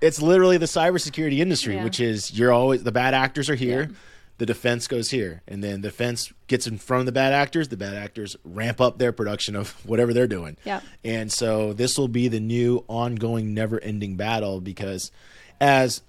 it's 0.00 0.22
literally 0.22 0.56
the 0.58 0.66
cybersecurity 0.66 1.38
industry, 1.40 1.74
Yeah. 1.74 1.84
which 1.84 1.98
is 2.00 2.32
you're 2.32 2.52
always 2.52 2.84
the 2.84 2.92
bad 2.92 3.12
actors 3.14 3.50
are 3.50 3.54
here, 3.54 3.88
Yeah. 3.90 3.96
the 4.38 4.46
defense 4.46 4.86
goes 4.86 5.10
here, 5.10 5.42
and 5.48 5.62
then 5.64 5.80
the 5.82 5.88
defense 5.88 6.32
gets 6.46 6.66
in 6.66 6.78
front 6.78 7.00
of 7.00 7.06
the 7.06 7.12
bad 7.12 7.32
actors. 7.32 7.68
The 7.68 7.76
bad 7.76 7.94
actors 7.94 8.36
ramp 8.44 8.80
up 8.80 8.98
their 8.98 9.12
production 9.12 9.56
of 9.56 9.70
whatever 9.86 10.12
they're 10.14 10.26
doing. 10.26 10.56
Yep. 10.64 10.82
And 11.04 11.32
so 11.32 11.72
this 11.72 11.98
will 11.98 12.08
be 12.08 12.28
the 12.28 12.40
new 12.40 12.84
ongoing, 12.88 13.52
never-ending 13.54 14.16
battle 14.16 14.60
because, 14.60 15.10
as 15.60 16.02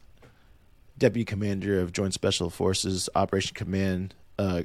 Deputy 0.98 1.26
Commander 1.26 1.80
of 1.80 1.92
Joint 1.94 2.14
Special 2.14 2.50
Forces 2.50 3.10
Operation 3.16 3.54
Command, 3.56 4.14
uh, 4.38 4.64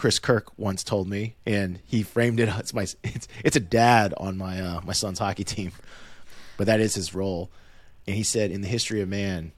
Chris 0.00 0.18
Kirk 0.18 0.50
once 0.58 0.82
told 0.82 1.08
me, 1.10 1.34
and 1.44 1.78
he 1.84 2.02
framed 2.02 2.40
it. 2.40 2.48
It's 2.48 2.72
my 2.72 2.86
it's, 3.04 3.28
it's 3.44 3.56
a 3.56 3.60
dad 3.60 4.14
on 4.16 4.38
my 4.38 4.58
uh, 4.58 4.80
my 4.82 4.94
son's 4.94 5.18
hockey 5.18 5.44
team, 5.44 5.72
but 6.56 6.68
that 6.68 6.80
is 6.80 6.94
his 6.94 7.14
role. 7.14 7.50
And 8.06 8.16
he 8.16 8.22
said, 8.22 8.50
in 8.50 8.62
the 8.62 8.66
history 8.66 9.02
of 9.02 9.10
man, 9.10 9.52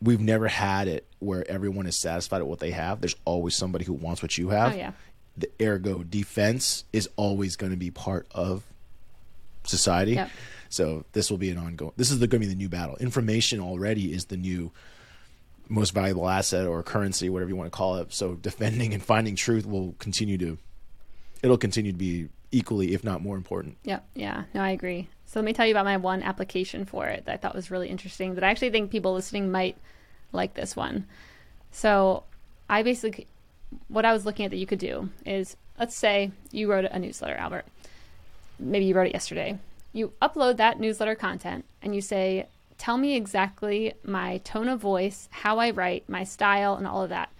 we've 0.00 0.20
never 0.20 0.46
had 0.46 0.86
it 0.86 1.08
where 1.18 1.44
everyone 1.50 1.88
is 1.88 1.96
satisfied 1.96 2.38
with 2.38 2.48
what 2.48 2.60
they 2.60 2.70
have. 2.70 3.00
There's 3.00 3.16
always 3.24 3.56
somebody 3.56 3.84
who 3.84 3.94
wants 3.94 4.22
what 4.22 4.38
you 4.38 4.50
have. 4.50 4.74
Oh, 4.74 4.76
yeah. 4.76 4.92
The 5.36 5.50
ergo 5.60 6.04
defense 6.04 6.84
is 6.92 7.08
always 7.16 7.56
going 7.56 7.72
to 7.72 7.76
be 7.76 7.90
part 7.90 8.28
of 8.30 8.62
society. 9.64 10.12
Yep. 10.12 10.30
So 10.68 11.04
this 11.14 11.32
will 11.32 11.38
be 11.38 11.50
an 11.50 11.58
ongoing. 11.58 11.94
This 11.96 12.12
is 12.12 12.20
the, 12.20 12.28
going 12.28 12.42
to 12.42 12.46
be 12.46 12.54
the 12.54 12.56
new 12.56 12.68
battle. 12.68 12.96
Information 12.98 13.58
already 13.58 14.12
is 14.12 14.26
the 14.26 14.36
new 14.36 14.70
most 15.70 15.94
valuable 15.94 16.28
asset 16.28 16.66
or 16.66 16.82
currency, 16.82 17.30
whatever 17.30 17.48
you 17.48 17.56
want 17.56 17.68
to 17.72 17.76
call 17.76 17.96
it. 17.96 18.12
So 18.12 18.34
defending 18.34 18.92
and 18.92 19.02
finding 19.02 19.36
truth 19.36 19.64
will 19.64 19.94
continue 19.98 20.36
to. 20.38 20.58
It'll 21.42 21.56
continue 21.56 21.92
to 21.92 21.98
be 21.98 22.28
equally, 22.50 22.92
if 22.92 23.04
not 23.04 23.22
more 23.22 23.36
important. 23.36 23.78
Yep. 23.84 24.04
Yeah. 24.14 24.44
No, 24.52 24.60
I 24.62 24.70
agree. 24.70 25.08
So 25.26 25.38
let 25.38 25.44
me 25.46 25.52
tell 25.52 25.64
you 25.64 25.72
about 25.72 25.84
my 25.84 25.96
one 25.96 26.22
application 26.22 26.84
for 26.84 27.06
it 27.06 27.24
that 27.24 27.32
I 27.32 27.36
thought 27.36 27.54
was 27.54 27.70
really 27.70 27.88
interesting 27.88 28.34
that 28.34 28.44
I 28.44 28.50
actually 28.50 28.70
think 28.70 28.90
people 28.90 29.14
listening 29.14 29.50
might 29.52 29.76
like 30.32 30.54
this 30.54 30.74
one. 30.74 31.06
So 31.70 32.24
I 32.68 32.82
basically, 32.82 33.28
what 33.86 34.04
I 34.04 34.12
was 34.12 34.26
looking 34.26 34.44
at 34.44 34.50
that 34.50 34.56
you 34.58 34.66
could 34.66 34.80
do 34.80 35.10
is 35.24 35.56
let's 35.78 35.94
say 35.96 36.32
you 36.50 36.68
wrote 36.68 36.84
a 36.84 36.98
newsletter, 36.98 37.36
Albert. 37.36 37.64
Maybe 38.58 38.86
you 38.86 38.94
wrote 38.94 39.06
it 39.06 39.14
yesterday. 39.14 39.58
you 39.92 40.12
upload 40.20 40.56
that 40.56 40.78
newsletter 40.78 41.14
content 41.14 41.64
and 41.82 41.94
you 41.94 42.00
say, 42.00 42.46
tell 42.80 42.96
me 42.96 43.14
exactly 43.14 43.92
my 44.02 44.38
tone 44.38 44.66
of 44.66 44.80
voice, 44.80 45.28
how 45.30 45.58
I 45.58 45.70
write, 45.70 46.08
my 46.08 46.24
style, 46.24 46.76
and 46.76 46.86
all 46.86 47.02
of 47.02 47.10
that. 47.10 47.30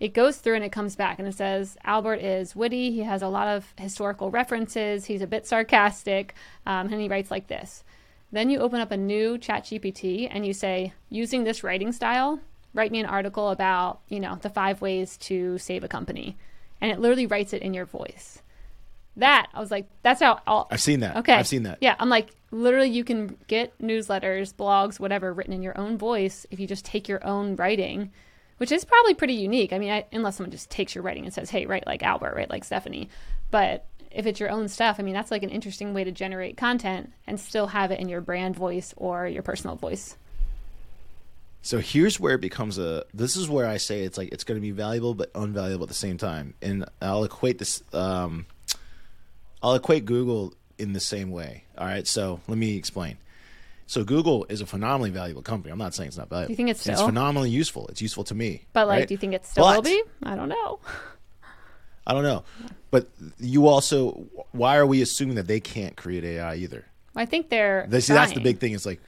It 0.00 0.12
goes 0.12 0.38
through 0.38 0.56
and 0.56 0.64
it 0.64 0.72
comes 0.72 0.96
back 0.96 1.20
and 1.20 1.28
it 1.28 1.34
says 1.34 1.76
Albert 1.84 2.16
is 2.16 2.56
witty. 2.56 2.90
He 2.90 3.00
has 3.00 3.22
a 3.22 3.28
lot 3.28 3.46
of 3.46 3.72
historical 3.78 4.32
references. 4.32 5.04
He's 5.04 5.22
a 5.22 5.26
bit 5.26 5.46
sarcastic, 5.46 6.34
um, 6.66 6.92
and 6.92 7.00
he 7.00 7.08
writes 7.08 7.30
like 7.30 7.46
this. 7.46 7.84
Then 8.32 8.50
you 8.50 8.58
open 8.58 8.80
up 8.80 8.90
a 8.90 8.96
new 8.96 9.38
Chat 9.38 9.64
GPT 9.64 10.28
and 10.30 10.44
you 10.44 10.52
say, 10.52 10.92
using 11.08 11.44
this 11.44 11.62
writing 11.62 11.92
style, 11.92 12.40
write 12.74 12.90
me 12.90 12.98
an 12.98 13.06
article 13.06 13.50
about 13.50 14.00
you 14.08 14.18
know 14.18 14.36
the 14.42 14.50
five 14.50 14.80
ways 14.80 15.16
to 15.18 15.58
save 15.58 15.84
a 15.84 15.88
company, 15.88 16.36
and 16.80 16.90
it 16.90 16.98
literally 16.98 17.26
writes 17.26 17.52
it 17.52 17.62
in 17.62 17.72
your 17.72 17.86
voice. 17.86 18.42
That 19.18 19.48
I 19.52 19.60
was 19.60 19.70
like, 19.70 19.86
that's 20.02 20.20
how. 20.20 20.40
I'll, 20.46 20.66
I've 20.70 20.80
seen 20.80 21.00
that. 21.00 21.16
Okay. 21.18 21.34
I've 21.34 21.46
seen 21.46 21.64
that. 21.64 21.78
Yeah, 21.80 21.96
I'm 21.98 22.08
like, 22.08 22.30
literally, 22.50 22.88
you 22.88 23.04
can 23.04 23.36
get 23.46 23.76
newsletters, 23.78 24.54
blogs, 24.54 24.98
whatever, 24.98 25.32
written 25.32 25.52
in 25.52 25.62
your 25.62 25.76
own 25.78 25.98
voice 25.98 26.46
if 26.50 26.60
you 26.60 26.66
just 26.66 26.84
take 26.84 27.08
your 27.08 27.24
own 27.26 27.56
writing, 27.56 28.10
which 28.58 28.72
is 28.72 28.84
probably 28.84 29.14
pretty 29.14 29.34
unique. 29.34 29.72
I 29.72 29.78
mean, 29.78 29.90
I, 29.90 30.06
unless 30.12 30.36
someone 30.36 30.52
just 30.52 30.70
takes 30.70 30.94
your 30.94 31.02
writing 31.02 31.24
and 31.24 31.34
says, 31.34 31.50
hey, 31.50 31.66
write 31.66 31.86
like 31.86 32.02
Albert, 32.02 32.34
write 32.36 32.50
like 32.50 32.64
Stephanie. 32.64 33.08
But 33.50 33.86
if 34.10 34.26
it's 34.26 34.40
your 34.40 34.50
own 34.50 34.68
stuff, 34.68 34.96
I 34.98 35.02
mean, 35.02 35.14
that's 35.14 35.30
like 35.30 35.42
an 35.42 35.50
interesting 35.50 35.94
way 35.94 36.04
to 36.04 36.12
generate 36.12 36.56
content 36.56 37.12
and 37.26 37.38
still 37.38 37.66
have 37.66 37.90
it 37.90 38.00
in 38.00 38.08
your 38.08 38.20
brand 38.20 38.56
voice 38.56 38.94
or 38.96 39.26
your 39.26 39.42
personal 39.42 39.76
voice. 39.76 40.16
So 41.60 41.78
here's 41.80 42.20
where 42.20 42.34
it 42.34 42.40
becomes 42.40 42.78
a. 42.78 43.04
This 43.12 43.36
is 43.36 43.48
where 43.48 43.66
I 43.66 43.78
say 43.78 44.02
it's 44.02 44.16
like 44.16 44.32
it's 44.32 44.44
going 44.44 44.56
to 44.56 44.62
be 44.62 44.70
valuable 44.70 45.14
but 45.14 45.32
unvaluable 45.32 45.82
at 45.82 45.88
the 45.88 45.94
same 45.94 46.16
time, 46.16 46.54
and 46.62 46.84
I'll 47.02 47.24
equate 47.24 47.58
this. 47.58 47.82
Um, 47.92 48.46
I'll 49.62 49.74
equate 49.74 50.04
Google 50.04 50.54
in 50.78 50.92
the 50.92 51.00
same 51.00 51.30
way. 51.30 51.64
All 51.76 51.86
right, 51.86 52.06
so 52.06 52.40
let 52.48 52.58
me 52.58 52.76
explain. 52.76 53.18
So 53.86 54.04
Google 54.04 54.44
is 54.50 54.60
a 54.60 54.66
phenomenally 54.66 55.10
valuable 55.10 55.42
company. 55.42 55.72
I'm 55.72 55.78
not 55.78 55.94
saying 55.94 56.08
it's 56.08 56.18
not 56.18 56.28
valuable. 56.28 56.48
Do 56.48 56.52
you 56.52 56.56
think 56.56 56.68
it's 56.68 56.86
And 56.86 56.96
still? 56.96 57.08
phenomenally 57.08 57.50
useful? 57.50 57.88
It's 57.88 58.02
useful 58.02 58.22
to 58.24 58.34
me. 58.34 58.66
But 58.74 58.86
like, 58.86 59.00
right? 59.00 59.08
do 59.08 59.14
you 59.14 59.18
think 59.18 59.32
it 59.32 59.46
still 59.46 59.64
will 59.64 59.82
be? 59.82 60.02
I 60.22 60.36
don't 60.36 60.50
know. 60.50 60.80
I 62.06 62.14
don't 62.14 62.22
know, 62.22 62.44
but 62.90 63.08
you 63.38 63.66
also. 63.66 64.26
Why 64.52 64.78
are 64.78 64.86
we 64.86 65.02
assuming 65.02 65.36
that 65.36 65.46
they 65.46 65.60
can't 65.60 65.94
create 65.94 66.24
AI 66.24 66.56
either? 66.56 66.86
I 67.14 67.26
think 67.26 67.50
they're. 67.50 67.86
They, 67.86 68.00
see, 68.00 68.14
that's 68.14 68.32
the 68.32 68.40
big 68.40 68.58
thing. 68.60 68.72
It's 68.72 68.86
like, 68.86 69.00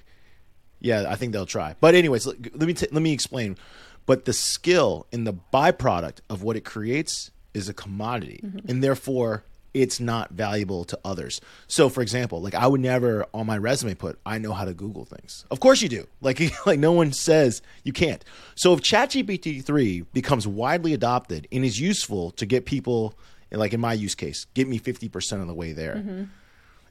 yeah, 0.80 1.06
I 1.08 1.16
think 1.16 1.32
they'll 1.32 1.46
try. 1.46 1.76
But 1.80 1.94
anyways, 1.94 2.26
let 2.26 2.60
me 2.60 2.74
t- 2.74 2.88
let 2.92 3.02
me 3.02 3.12
explain. 3.14 3.56
But 4.04 4.26
the 4.26 4.34
skill 4.34 5.06
and 5.12 5.26
the 5.26 5.32
byproduct 5.32 6.18
of 6.28 6.42
what 6.42 6.56
it 6.56 6.64
creates 6.66 7.30
is 7.54 7.70
a 7.70 7.74
commodity, 7.74 8.40
mm-hmm. 8.44 8.70
and 8.70 8.84
therefore 8.84 9.44
it's 9.72 10.00
not 10.00 10.30
valuable 10.30 10.84
to 10.84 10.98
others. 11.04 11.40
So, 11.68 11.88
for 11.88 12.02
example, 12.02 12.40
like 12.40 12.54
I 12.54 12.66
would 12.66 12.80
never 12.80 13.26
on 13.32 13.46
my 13.46 13.58
resume 13.58 13.94
put 13.94 14.18
I 14.26 14.38
know 14.38 14.52
how 14.52 14.64
to 14.64 14.74
Google 14.74 15.04
things. 15.04 15.44
Of 15.50 15.60
course 15.60 15.82
you 15.82 15.88
do. 15.88 16.06
Like 16.22 16.40
like 16.66 16.78
no 16.78 16.92
one 16.92 17.12
says 17.12 17.62
you 17.82 17.92
can't. 17.92 18.24
So 18.54 18.74
if 18.74 18.80
ChatGPT 18.80 19.64
three 19.64 20.02
becomes 20.12 20.46
widely 20.46 20.92
adopted 20.92 21.48
and 21.50 21.64
is 21.64 21.80
useful 21.80 22.30
to 22.32 22.46
get 22.46 22.66
people, 22.66 23.14
like 23.50 23.72
in 23.72 23.80
my 23.80 23.94
use 23.94 24.14
case, 24.14 24.46
get 24.54 24.68
me 24.68 24.78
fifty 24.78 25.08
percent 25.08 25.40
of 25.40 25.48
the 25.48 25.54
way 25.54 25.72
there 25.72 25.96
mm-hmm. 25.96 26.24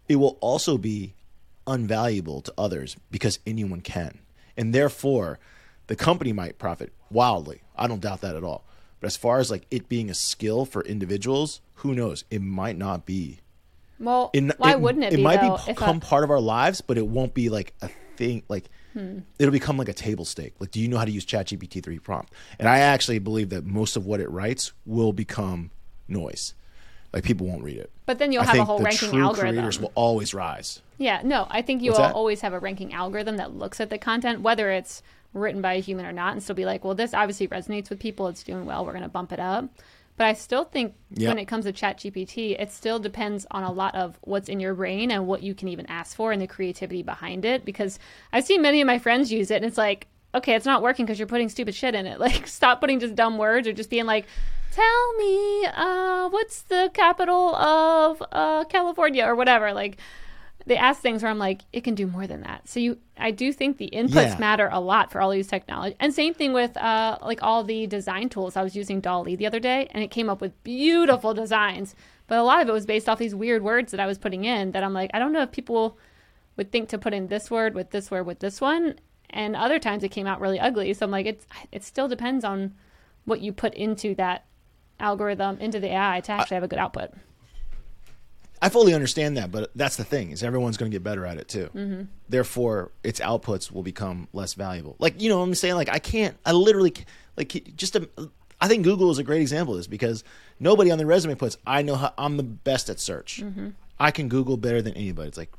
it 0.07 0.15
will 0.15 0.37
also 0.41 0.77
be 0.77 1.13
unvaluable 1.67 2.43
to 2.43 2.53
others 2.57 2.97
because 3.11 3.39
anyone 3.45 3.81
can. 3.81 4.19
And 4.57 4.73
therefore, 4.73 5.39
the 5.87 5.95
company 5.95 6.33
might 6.33 6.57
profit 6.57 6.91
wildly. 7.09 7.61
I 7.77 7.87
don't 7.87 8.01
doubt 8.01 8.21
that 8.21 8.35
at 8.35 8.43
all. 8.43 8.63
But 8.99 9.07
as 9.07 9.17
far 9.17 9.39
as 9.39 9.49
like 9.49 9.65
it 9.71 9.87
being 9.89 10.09
a 10.09 10.13
skill 10.13 10.65
for 10.65 10.81
individuals, 10.83 11.61
who 11.75 11.93
knows? 11.93 12.23
It 12.29 12.41
might 12.41 12.77
not 12.77 13.05
be. 13.05 13.39
Well, 13.99 14.29
It, 14.33 14.57
why 14.59 14.71
it- 14.71 14.81
wouldn't 14.81 15.03
it, 15.05 15.13
It 15.13 15.17
be? 15.17 15.23
might 15.23 15.41
though, 15.41 15.59
become 15.65 15.97
a- 15.97 16.01
part 16.01 16.23
of 16.23 16.29
our 16.29 16.39
lives, 16.39 16.81
but 16.81 16.97
it 16.97 17.07
won't 17.07 17.33
be 17.33 17.49
like 17.49 17.73
a 17.81 17.89
thing. 18.17 18.43
Like 18.49 18.69
Hmm. 18.93 19.19
it'll 19.37 19.51
become 19.51 19.77
like 19.77 19.87
a 19.89 19.93
table 19.93 20.25
stake. 20.25 20.53
Like, 20.59 20.71
do 20.71 20.79
you 20.79 20.87
know 20.87 20.97
how 20.97 21.05
to 21.05 21.11
use 21.11 21.25
ChatGPT 21.25 21.83
three 21.83 21.99
prompt? 21.99 22.33
And 22.57 22.67
I 22.67 22.79
actually 22.79 23.19
believe 23.19 23.49
that 23.49 23.65
most 23.65 23.95
of 23.95 24.05
what 24.05 24.19
it 24.19 24.29
writes 24.31 24.71
will 24.85 25.13
become 25.13 25.69
noise. 26.07 26.53
Like 27.13 27.23
people 27.23 27.45
won't 27.47 27.63
read 27.63 27.77
it. 27.77 27.91
But 28.05 28.19
then 28.19 28.31
you'll 28.31 28.43
I 28.43 28.45
have 28.47 28.57
a 28.59 28.65
whole 28.65 28.77
the 28.79 28.83
ranking 28.85 29.19
algorithm. 29.19 29.55
creators 29.55 29.79
will 29.79 29.91
always 29.95 30.33
rise. 30.33 30.81
Yeah, 30.97 31.21
no, 31.23 31.47
I 31.49 31.61
think 31.61 31.81
you 31.81 31.91
will 31.91 32.01
always 32.01 32.41
have 32.41 32.51
a 32.53 32.59
ranking 32.59 32.93
algorithm 32.93 33.37
that 33.37 33.55
looks 33.55 33.79
at 33.79 33.89
the 33.89 33.97
content, 33.97 34.41
whether 34.41 34.69
it's 34.71 35.01
written 35.33 35.61
by 35.61 35.73
a 35.73 35.79
human 35.79 36.05
or 36.05 36.11
not, 36.11 36.33
and 36.33 36.41
still 36.43 36.55
be 36.55 36.65
like, 36.65 36.83
well, 36.83 36.95
this 36.95 37.13
obviously 37.13 37.47
resonates 37.47 37.89
with 37.89 37.99
people. 37.99 38.27
It's 38.27 38.43
doing 38.43 38.65
well. 38.65 38.85
We're 38.85 38.93
going 38.93 39.03
to 39.03 39.09
bump 39.09 39.31
it 39.31 39.39
up. 39.39 39.65
But 40.17 40.25
I 40.27 40.33
still 40.33 40.65
think 40.65 40.95
Yeah. 41.11 41.29
when 41.29 41.37
it 41.37 41.45
comes 41.45 41.63
to 41.65 41.71
ChatGPT, 41.71 42.59
it 42.59 42.71
still 42.71 42.99
depends 42.99 43.45
on 43.51 43.63
a 43.63 43.71
lot 43.71 43.95
of 43.95 44.17
what's 44.21 44.49
in 44.49 44.59
your 44.59 44.73
brain 44.73 45.11
and 45.11 45.27
what 45.27 45.43
you 45.43 45.53
can 45.55 45.69
even 45.69 45.85
ask 45.85 46.15
for 46.15 46.31
and 46.33 46.41
the 46.41 46.47
creativity 46.47 47.03
behind 47.03 47.45
it. 47.45 47.63
Because 47.63 47.99
I've 48.33 48.43
seen 48.43 48.61
many 48.61 48.81
of 48.81 48.87
my 48.87 48.99
friends 48.99 49.31
use 49.31 49.49
it, 49.49 49.57
and 49.57 49.65
it's 49.65 49.77
like, 49.77 50.07
okay, 50.35 50.55
it's 50.55 50.65
not 50.65 50.81
working 50.81 51.05
because 51.05 51.19
you're 51.19 51.27
putting 51.27 51.47
stupid 51.47 51.73
shit 51.73 51.95
in 51.95 52.05
it. 52.05 52.19
Like, 52.25 52.47
stop 52.47 52.81
putting 52.81 52.99
just 52.99 53.15
dumb 53.15 53.37
words 53.37 53.65
or 53.67 53.71
just 53.73 53.89
being 53.89 54.05
like, 54.05 54.25
tell 54.73 55.13
me 55.17 55.65
uh, 55.67 56.27
what's 56.29 56.63
the 56.63 56.91
capital 56.93 57.55
of 57.55 58.21
uh, 58.31 58.65
California 58.65 59.23
or 59.25 59.35
whatever. 59.35 59.71
Like, 59.73 59.97
they 60.69 60.77
ask 60.77 61.01
things 61.01 61.21
where 61.21 61.29
I'm 61.29 61.37
like, 61.37 61.63
it 61.73 61.83
can 61.83 61.95
do 61.95 62.07
more 62.07 62.25
than 62.25 62.41
that. 62.41 62.67
So 62.69 62.79
you, 62.79 62.97
I 63.17 63.31
do 63.31 63.51
think 63.51 63.77
the 63.77 63.89
inputs 63.91 64.13
Yeah. 64.13 64.37
matter 64.39 64.69
a 64.71 64.79
lot 64.79 65.11
for 65.11 65.19
all 65.21 65.29
these 65.31 65.47
technology. 65.47 65.95
And 65.99 66.13
same 66.13 66.33
thing 66.33 66.53
with 66.53 66.77
uh, 66.77 67.17
like 67.21 67.43
all 67.43 67.63
the 67.63 67.85
design 67.87 68.29
tools. 68.29 68.55
I 68.55 68.63
was 68.63 68.75
using 68.75 69.01
DALL-E 69.01 69.35
the 69.35 69.45
other 69.47 69.59
day, 69.59 69.89
and 69.91 70.03
it 70.03 70.11
came 70.11 70.29
up 70.29 70.39
with 70.41 70.53
beautiful 70.63 71.33
designs. 71.33 71.93
But 72.27 72.37
a 72.37 72.43
lot 72.43 72.61
of 72.61 72.69
it 72.69 72.71
was 72.71 72.85
based 72.85 73.09
off 73.09 73.19
these 73.19 73.35
weird 73.35 73.63
words 73.63 73.91
that 73.91 73.99
I 73.99 74.05
was 74.05 74.17
putting 74.17 74.45
in. 74.45 74.71
That 74.71 74.83
I'm 74.83 74.93
like, 74.93 75.11
I 75.13 75.19
don't 75.19 75.33
know 75.33 75.41
if 75.41 75.51
people 75.51 75.97
would 76.55 76.71
think 76.71 76.87
to 76.89 76.97
put 76.97 77.13
in 77.13 77.27
this 77.27 77.49
word 77.51 77.73
with 77.75 77.89
this 77.91 78.09
word 78.11 78.25
with 78.25 78.39
this 78.39 78.61
one. 78.61 78.95
And 79.31 79.55
other 79.55 79.79
times 79.79 80.03
it 80.03 80.09
came 80.09 80.27
out 80.27 80.39
really 80.39 80.59
ugly. 80.59 80.93
So 80.93 81.05
I'm 81.05 81.11
like, 81.11 81.25
it's 81.25 81.45
it 81.71 81.83
still 81.83 82.07
depends 82.07 82.45
on 82.45 82.75
what 83.25 83.41
you 83.41 83.51
put 83.51 83.73
into 83.73 84.15
that 84.15 84.45
algorithm 84.99 85.57
into 85.59 85.79
the 85.79 85.87
AI 85.93 86.21
to 86.21 86.31
actually 86.31 86.55
have 86.55 86.63
a 86.63 86.67
good 86.67 86.79
output. 86.79 87.11
I 88.61 88.69
fully 88.69 88.93
understand 88.93 89.37
that, 89.37 89.51
but 89.51 89.71
that's 89.75 89.95
the 89.95 90.03
thing 90.03 90.31
is 90.31 90.43
everyone's 90.43 90.75
going 90.77 90.91
to 90.91 90.95
get 90.95 91.03
better 91.03 91.25
at 91.25 91.37
it 91.37 91.47
too. 91.47 91.69
Mm-hmm. 91.73 92.01
Therefore, 92.27 92.91
its 93.03 93.19
outputs 93.21 93.71
will 93.71 93.83
become 93.83 94.27
less 94.33 94.53
valuable. 94.53 94.95
Like 94.99 95.21
you 95.21 95.29
know, 95.29 95.37
what 95.37 95.45
I'm 95.45 95.55
saying 95.55 95.75
like 95.75 95.89
I 95.89 95.99
can't. 95.99 96.37
I 96.45 96.51
literally 96.51 96.93
like 97.37 97.73
just. 97.75 97.95
A, 97.95 98.09
I 98.61 98.67
think 98.67 98.83
Google 98.83 99.09
is 99.11 99.17
a 99.17 99.23
great 99.23 99.39
example 99.41 99.73
of 99.75 99.79
this 99.79 99.87
because 99.87 100.25
nobody 100.59 100.91
on 100.91 100.97
their 100.97 101.07
resume 101.07 101.35
puts 101.35 101.57
I 101.65 101.81
know 101.81 101.95
how 101.95 102.13
I'm 102.17 102.35
the 102.35 102.43
best 102.43 102.89
at 102.89 102.99
search. 102.99 103.41
Mm-hmm. 103.41 103.69
I 103.97 104.11
can 104.11 104.27
Google 104.27 104.57
better 104.57 104.81
than 104.81 104.93
anybody. 104.95 105.29
It's 105.29 105.37
like 105.37 105.51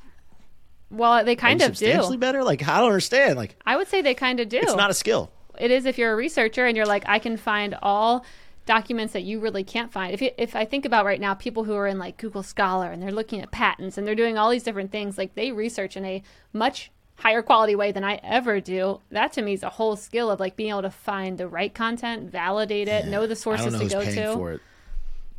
Well, 0.91 1.25
they 1.25 1.37
kind 1.37 1.61
of 1.63 1.69
substantially 1.69 2.17
do. 2.17 2.21
better. 2.21 2.45
Like 2.45 2.67
I 2.69 2.79
don't 2.79 2.89
understand. 2.89 3.37
Like 3.37 3.57
I 3.65 3.77
would 3.77 3.89
say 3.89 4.03
they 4.03 4.15
kind 4.15 4.41
of 4.41 4.49
do. 4.51 4.59
it's 4.59 4.75
not 4.75 4.91
a 4.91 4.95
skill. 4.95 5.31
it 5.59 5.71
is 5.71 5.87
if 5.87 5.97
you're 5.99 6.13
a 6.13 6.17
researcher 6.17 6.67
and 6.67 6.77
you're 6.77 6.87
like 6.87 7.05
i 7.07 7.19
can 7.19 7.37
find 7.37 7.77
all 7.83 8.25
documents 8.71 9.13
that 9.15 9.23
you 9.23 9.41
really 9.41 9.65
can't 9.65 9.91
find 9.93 10.15
if, 10.15 10.23
you, 10.23 10.31
if 10.39 10.55
i 10.55 10.65
think 10.65 10.85
about 10.85 11.05
right 11.05 11.21
now 11.21 11.35
people 11.35 11.65
who 11.65 11.75
are 11.75 11.89
in 11.89 11.99
like 11.99 12.17
google 12.17 12.45
scholar 12.45 12.93
and 12.93 13.03
they're 13.03 13.11
looking 13.11 13.41
at 13.41 13.51
patents 13.51 13.99
and 13.99 14.07
they're 14.07 14.15
doing 14.15 14.39
all 14.39 14.49
these 14.49 14.63
different 14.63 14.93
things 14.93 15.19
like 15.19 15.35
they 15.35 15.51
research 15.51 15.97
in 15.97 16.05
a 16.05 16.23
much 16.53 16.93
higher 17.17 17.43
quality 17.43 17.75
way 17.75 17.91
than 17.91 18.05
i 18.05 18.15
ever 18.23 18.61
do 18.61 19.01
that 19.11 19.33
to 19.33 19.43
me 19.43 19.55
is 19.55 19.65
a 19.65 19.71
whole 19.71 19.97
skill 19.97 20.31
of 20.31 20.39
like 20.39 20.55
being 20.55 20.71
able 20.71 20.83
to 20.83 20.91
find 20.91 21.37
the 21.37 21.49
right 21.49 21.75
content 21.75 22.31
validate 22.31 22.87
it 22.87 23.07
know 23.09 23.27
the 23.27 23.35
sources 23.35 23.73
know 23.73 23.81
to 23.81 23.89
go 23.89 24.05
to 24.05 24.35
for 24.35 24.53
it. 24.53 24.61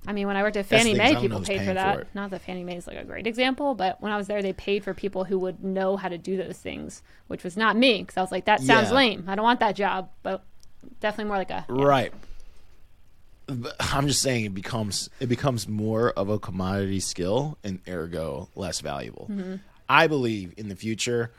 I 0.07 0.13
mean, 0.13 0.25
when 0.25 0.35
I 0.35 0.41
worked 0.41 0.57
at 0.57 0.65
Fannie 0.65 0.95
Mae, 0.95 1.11
is 1.11 1.11
I 1.11 1.13
don't 1.13 1.29
know 1.29 1.37
people 1.37 1.45
paid 1.45 1.63
for 1.67 1.75
that. 1.75 1.95
for. 1.99 2.07
Not 2.15 2.31
that 2.31 2.41
Fannie 2.41 2.63
Mae 2.63 2.77
is 2.77 2.87
like 2.87 2.97
a 2.97 3.03
great 3.03 3.27
example, 3.27 3.75
but 3.75 4.01
when 4.01 4.11
I 4.11 4.17
was 4.17 4.25
there, 4.25 4.41
they 4.41 4.51
paid 4.51 4.83
for 4.83 4.95
people 4.95 5.25
who 5.25 5.37
would 5.37 5.63
know 5.63 5.95
how 5.95 6.09
to 6.09 6.17
do 6.17 6.37
those 6.37 6.57
things, 6.57 7.03
which 7.27 7.43
was 7.43 7.55
not 7.55 7.77
me 7.77 7.99
because 8.01 8.17
I 8.17 8.21
was 8.21 8.31
like, 8.31 8.45
that 8.45 8.61
sounds 8.61 8.89
Yeah. 8.89 8.95
lame. 8.95 9.25
I 9.27 9.35
don't 9.35 9.43
want 9.43 9.59
that 9.59 9.75
job, 9.75 10.09
but 10.23 10.43
definitely 11.01 11.25
more 11.25 11.37
like 11.37 11.51
a 11.51 11.65
yeah. 11.69 11.83
Right. 11.85 12.13
I'm 13.79 14.07
just 14.07 14.21
saying 14.21 14.45
it 14.45 14.53
becomes 14.53 15.09
it 15.19 15.27
becomes 15.27 15.67
more 15.67 16.11
of 16.11 16.29
a 16.29 16.39
commodity 16.39 16.99
skill 16.99 17.57
and 17.63 17.79
ergo 17.87 18.49
less 18.55 18.79
valuable. 18.81 19.27
Mm-hmm. 19.31 19.55
I 19.89 20.07
believe 20.07 20.53
in 20.57 20.69
the 20.69 20.75
future 20.75 21.31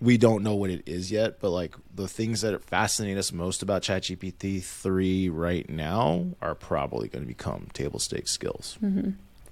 we 0.00 0.18
don't 0.18 0.42
know 0.42 0.54
what 0.56 0.70
it 0.70 0.82
is 0.86 1.12
yet, 1.12 1.38
but 1.40 1.50
like 1.50 1.76
the 1.94 2.08
things 2.08 2.40
that 2.40 2.60
fascinate 2.64 3.16
us 3.16 3.32
most 3.32 3.62
about 3.62 3.82
ChatGPT 3.82 4.60
3 4.62 5.28
right 5.28 5.68
now 5.70 6.26
are 6.40 6.56
probably 6.56 7.06
going 7.08 7.22
to 7.22 7.28
become 7.28 7.68
table 7.72 8.00
stakes 8.00 8.32
skills. 8.32 8.78
Mm-hmm. 8.82 9.10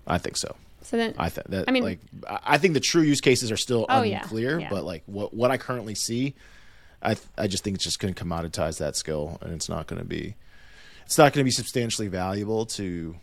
I 0.08 0.18
think 0.18 0.36
so. 0.36 0.56
So 0.82 0.96
then, 0.96 1.14
I 1.18 1.28
think 1.28 1.46
that 1.48 1.66
I 1.68 1.72
mean- 1.72 1.84
like 1.84 2.00
I 2.26 2.58
think 2.58 2.74
the 2.74 2.80
true 2.80 3.02
use 3.02 3.20
cases 3.20 3.52
are 3.52 3.56
still 3.56 3.86
Oh, 3.88 4.02
yeah. 4.02 4.22
unclear, 4.22 4.58
Yeah. 4.58 4.70
but 4.70 4.82
like 4.84 5.02
what 5.06 5.32
what 5.32 5.50
I 5.52 5.56
currently 5.56 5.94
see, 5.94 6.34
I 7.02 7.14
th- 7.14 7.26
I 7.38 7.46
just 7.46 7.64
think 7.64 7.76
it's 7.76 7.84
just 7.84 7.98
going 7.98 8.12
to 8.14 8.24
commoditize 8.24 8.78
that 8.78 8.96
skill, 8.96 9.38
and 9.40 9.52
it's 9.52 9.68
not 9.68 9.86
going 9.86 10.00
to 10.00 10.06
be 10.06 10.34
it's 11.06 11.18
not 11.18 11.32
going 11.32 11.40
to 11.42 11.44
be 11.44 11.50
substantially 11.50 12.08
valuable 12.08 12.66
to 12.66 13.16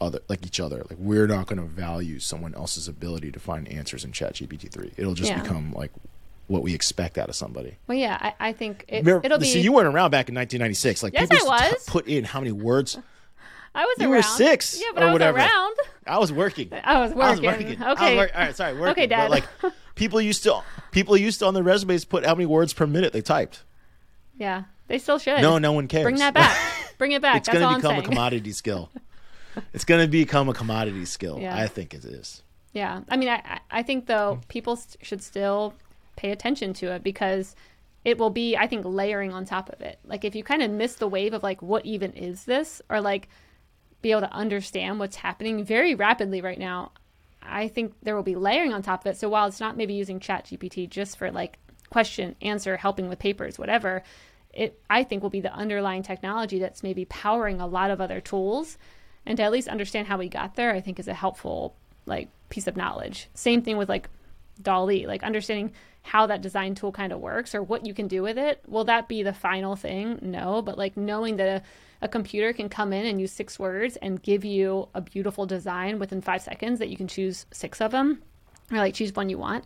other 0.00 0.20
like 0.28 0.44
each 0.46 0.60
other. 0.60 0.78
Like 0.88 0.98
we're 0.98 1.26
not 1.26 1.46
going 1.46 1.58
to 1.60 1.66
value 1.66 2.18
someone 2.20 2.54
else's 2.54 2.86
ability 2.88 3.32
to 3.32 3.40
find 3.40 3.66
answers 3.68 4.04
in 4.04 4.12
ChatGPT 4.12 4.70
three. 4.70 4.92
It'll 4.96 5.14
just 5.14 5.30
Yeah. 5.30 5.40
become 5.42 5.72
like 5.72 5.90
what 6.48 6.62
we 6.62 6.74
expect 6.74 7.18
out 7.18 7.28
of 7.28 7.34
somebody. 7.34 7.76
well, 7.88 7.98
yeah, 7.98 8.16
I, 8.20 8.48
I 8.50 8.52
think 8.52 8.84
it, 8.86 9.04
Remember- 9.04 9.26
it'll 9.26 9.38
be. 9.38 9.46
see, 9.46 9.60
you 9.60 9.72
weren't 9.72 9.88
around 9.92 10.10
back 10.12 10.28
in 10.28 10.34
1996. 10.36 11.02
Like 11.02 11.12
Yes, 11.14 11.28
people 11.28 11.50
I 11.50 11.70
to 11.70 11.74
t- 11.74 11.80
put 11.88 12.06
in 12.06 12.22
how 12.24 12.38
many 12.40 12.52
words. 12.52 12.96
I 13.74 13.84
was 13.84 13.96
you 13.98 14.08
were 14.08 14.14
around. 14.16 14.22
six 14.22 14.78
Yeah, 14.80 14.86
but 14.94 15.02
or 15.02 15.06
I 15.06 15.08
was 15.08 15.12
whatever. 15.14 15.38
around. 15.38 15.76
I 16.06 16.18
was 16.18 16.32
working. 16.32 16.68
I 16.72 17.00
was 17.00 17.12
I 17.12 17.14
was 17.14 17.40
working. 17.40 17.44
working. 17.44 17.82
I 17.82 17.88
was 17.88 17.98
Okay. 17.98 18.16
work- 18.16 18.30
All 18.34 18.40
right, 18.42 18.56
sorry, 18.56 18.74
working. 18.74 18.92
Okay, 18.92 19.06
Dad. 19.06 19.28
But 19.28 19.30
like, 19.62 19.72
people 19.96 20.20
used 20.20 20.44
to 20.44 20.62
people 20.96 21.16
used 21.16 21.38
to 21.40 21.46
on 21.46 21.54
their 21.54 21.62
resumes 21.62 22.04
put 22.04 22.24
how 22.24 22.34
many 22.34 22.46
words 22.46 22.72
per 22.72 22.86
minute 22.86 23.12
they 23.12 23.20
typed. 23.20 23.62
Yeah, 24.38 24.64
they 24.88 24.98
still 24.98 25.18
should. 25.18 25.40
No, 25.42 25.58
no 25.58 25.72
one 25.72 25.88
cares. 25.88 26.04
Bring 26.04 26.16
that 26.16 26.34
back. 26.34 26.56
Bring 26.98 27.12
it 27.12 27.20
back. 27.22 27.36
it's 27.36 27.48
going 27.48 27.68
to 27.68 27.76
become 27.76 27.98
a 27.98 28.02
commodity 28.02 28.52
skill. 28.52 28.90
It's 29.72 29.86
going 29.86 30.02
to 30.04 30.06
become 30.10 30.50
a 30.50 30.52
commodity 30.52 31.06
skill. 31.06 31.38
Yeah. 31.40 31.56
I 31.56 31.66
think 31.66 31.94
it 31.94 32.04
is. 32.04 32.42
Yeah, 32.74 33.00
I 33.08 33.16
mean, 33.16 33.30
I 33.30 33.60
I- 33.70 33.82
think 33.82 34.04
though 34.04 34.38
people 34.48 34.76
st- 34.76 35.02
should 35.02 35.22
still 35.22 35.72
pay 36.16 36.30
attention 36.30 36.74
to 36.74 36.92
it 36.92 37.02
because 37.02 37.56
it 38.04 38.18
will 38.18 38.28
be, 38.28 38.54
I 38.54 38.66
think, 38.66 38.84
layering 38.84 39.32
on 39.32 39.46
top 39.46 39.70
of 39.70 39.80
it. 39.80 39.98
Like 40.04 40.26
if 40.26 40.34
you 40.34 40.44
kind 40.44 40.62
of 40.62 40.70
miss 40.70 40.96
the 40.96 41.08
wave 41.08 41.32
of 41.32 41.42
like, 41.42 41.62
what 41.62 41.86
even 41.86 42.12
is 42.12 42.44
this, 42.44 42.82
or 42.90 43.00
like 43.00 43.30
be 44.02 44.10
able 44.10 44.20
to 44.20 44.32
understand 44.32 44.98
what's 44.98 45.16
happening 45.16 45.64
very 45.64 45.94
rapidly 45.94 46.42
right 46.42 46.58
now. 46.58 46.92
I 47.48 47.68
think 47.68 47.94
there 48.02 48.14
will 48.14 48.22
be 48.22 48.34
layering 48.34 48.72
on 48.72 48.82
top 48.82 49.04
of 49.04 49.12
it. 49.12 49.16
So 49.16 49.28
while 49.28 49.46
it's 49.46 49.60
not 49.60 49.76
maybe 49.76 49.94
using 49.94 50.20
Chat 50.20 50.46
GPT 50.46 50.88
just 50.88 51.18
for 51.18 51.30
like 51.30 51.58
question, 51.90 52.36
answer, 52.42 52.76
helping 52.76 53.08
with 53.08 53.18
papers, 53.18 53.58
whatever, 53.58 54.02
it 54.52 54.80
I 54.88 55.04
think 55.04 55.22
will 55.22 55.30
be 55.30 55.40
the 55.40 55.52
underlying 55.52 56.02
technology 56.02 56.58
that's 56.58 56.82
maybe 56.82 57.04
powering 57.04 57.60
a 57.60 57.66
lot 57.66 57.90
of 57.90 58.00
other 58.00 58.20
tools. 58.20 58.78
And 59.24 59.36
to 59.38 59.42
at 59.42 59.52
least 59.52 59.68
understand 59.68 60.06
how 60.06 60.18
we 60.18 60.28
got 60.28 60.54
there, 60.54 60.72
I 60.72 60.80
think 60.80 60.98
is 60.98 61.08
a 61.08 61.14
helpful 61.14 61.74
like 62.06 62.28
piece 62.48 62.66
of 62.66 62.76
knowledge. 62.76 63.28
Same 63.34 63.62
thing 63.62 63.76
with 63.76 63.88
like 63.88 64.08
DALL-E, 64.62 65.06
like 65.06 65.22
understanding 65.22 65.72
how 66.06 66.26
that 66.26 66.40
design 66.40 66.74
tool 66.74 66.92
kind 66.92 67.12
of 67.12 67.20
works 67.20 67.54
or 67.54 67.62
what 67.62 67.84
you 67.84 67.92
can 67.92 68.06
do 68.06 68.22
with 68.22 68.38
it. 68.38 68.62
Will 68.68 68.84
that 68.84 69.08
be 69.08 69.22
the 69.22 69.32
final 69.32 69.74
thing? 69.74 70.18
No, 70.22 70.62
but 70.62 70.78
like 70.78 70.96
knowing 70.96 71.36
that 71.36 71.48
a, 71.48 72.04
a 72.04 72.08
computer 72.08 72.52
can 72.52 72.68
come 72.68 72.92
in 72.92 73.06
and 73.06 73.20
use 73.20 73.32
six 73.32 73.58
words 73.58 73.96
and 73.96 74.22
give 74.22 74.44
you 74.44 74.88
a 74.94 75.00
beautiful 75.00 75.46
design 75.46 75.98
within 75.98 76.20
five 76.20 76.42
seconds 76.42 76.78
that 76.78 76.88
you 76.88 76.96
can 76.96 77.08
choose 77.08 77.46
six 77.50 77.80
of 77.80 77.90
them 77.90 78.22
or 78.70 78.78
like 78.78 78.94
choose 78.94 79.12
one 79.14 79.28
you 79.28 79.38
want. 79.38 79.64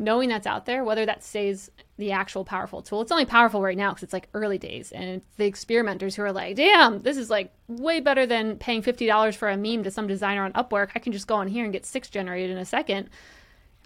Knowing 0.00 0.28
that's 0.28 0.46
out 0.46 0.64
there, 0.66 0.84
whether 0.84 1.04
that 1.06 1.24
stays 1.24 1.70
the 1.96 2.12
actual 2.12 2.44
powerful 2.44 2.82
tool, 2.82 3.00
it's 3.00 3.10
only 3.10 3.24
powerful 3.24 3.60
right 3.60 3.76
now 3.76 3.90
because 3.90 4.04
it's 4.04 4.12
like 4.12 4.28
early 4.32 4.58
days 4.58 4.92
and 4.92 5.22
the 5.38 5.46
experimenters 5.46 6.14
who 6.14 6.22
are 6.22 6.32
like, 6.32 6.54
damn, 6.54 7.02
this 7.02 7.16
is 7.16 7.30
like 7.30 7.50
way 7.66 7.98
better 7.98 8.24
than 8.24 8.58
paying 8.58 8.82
$50 8.82 9.34
for 9.34 9.48
a 9.48 9.56
meme 9.56 9.82
to 9.82 9.90
some 9.90 10.06
designer 10.06 10.44
on 10.44 10.52
Upwork. 10.52 10.90
I 10.94 11.00
can 11.00 11.12
just 11.12 11.26
go 11.26 11.34
on 11.34 11.48
here 11.48 11.64
and 11.64 11.72
get 11.72 11.84
six 11.84 12.10
generated 12.10 12.50
in 12.50 12.58
a 12.58 12.64
second. 12.64 13.08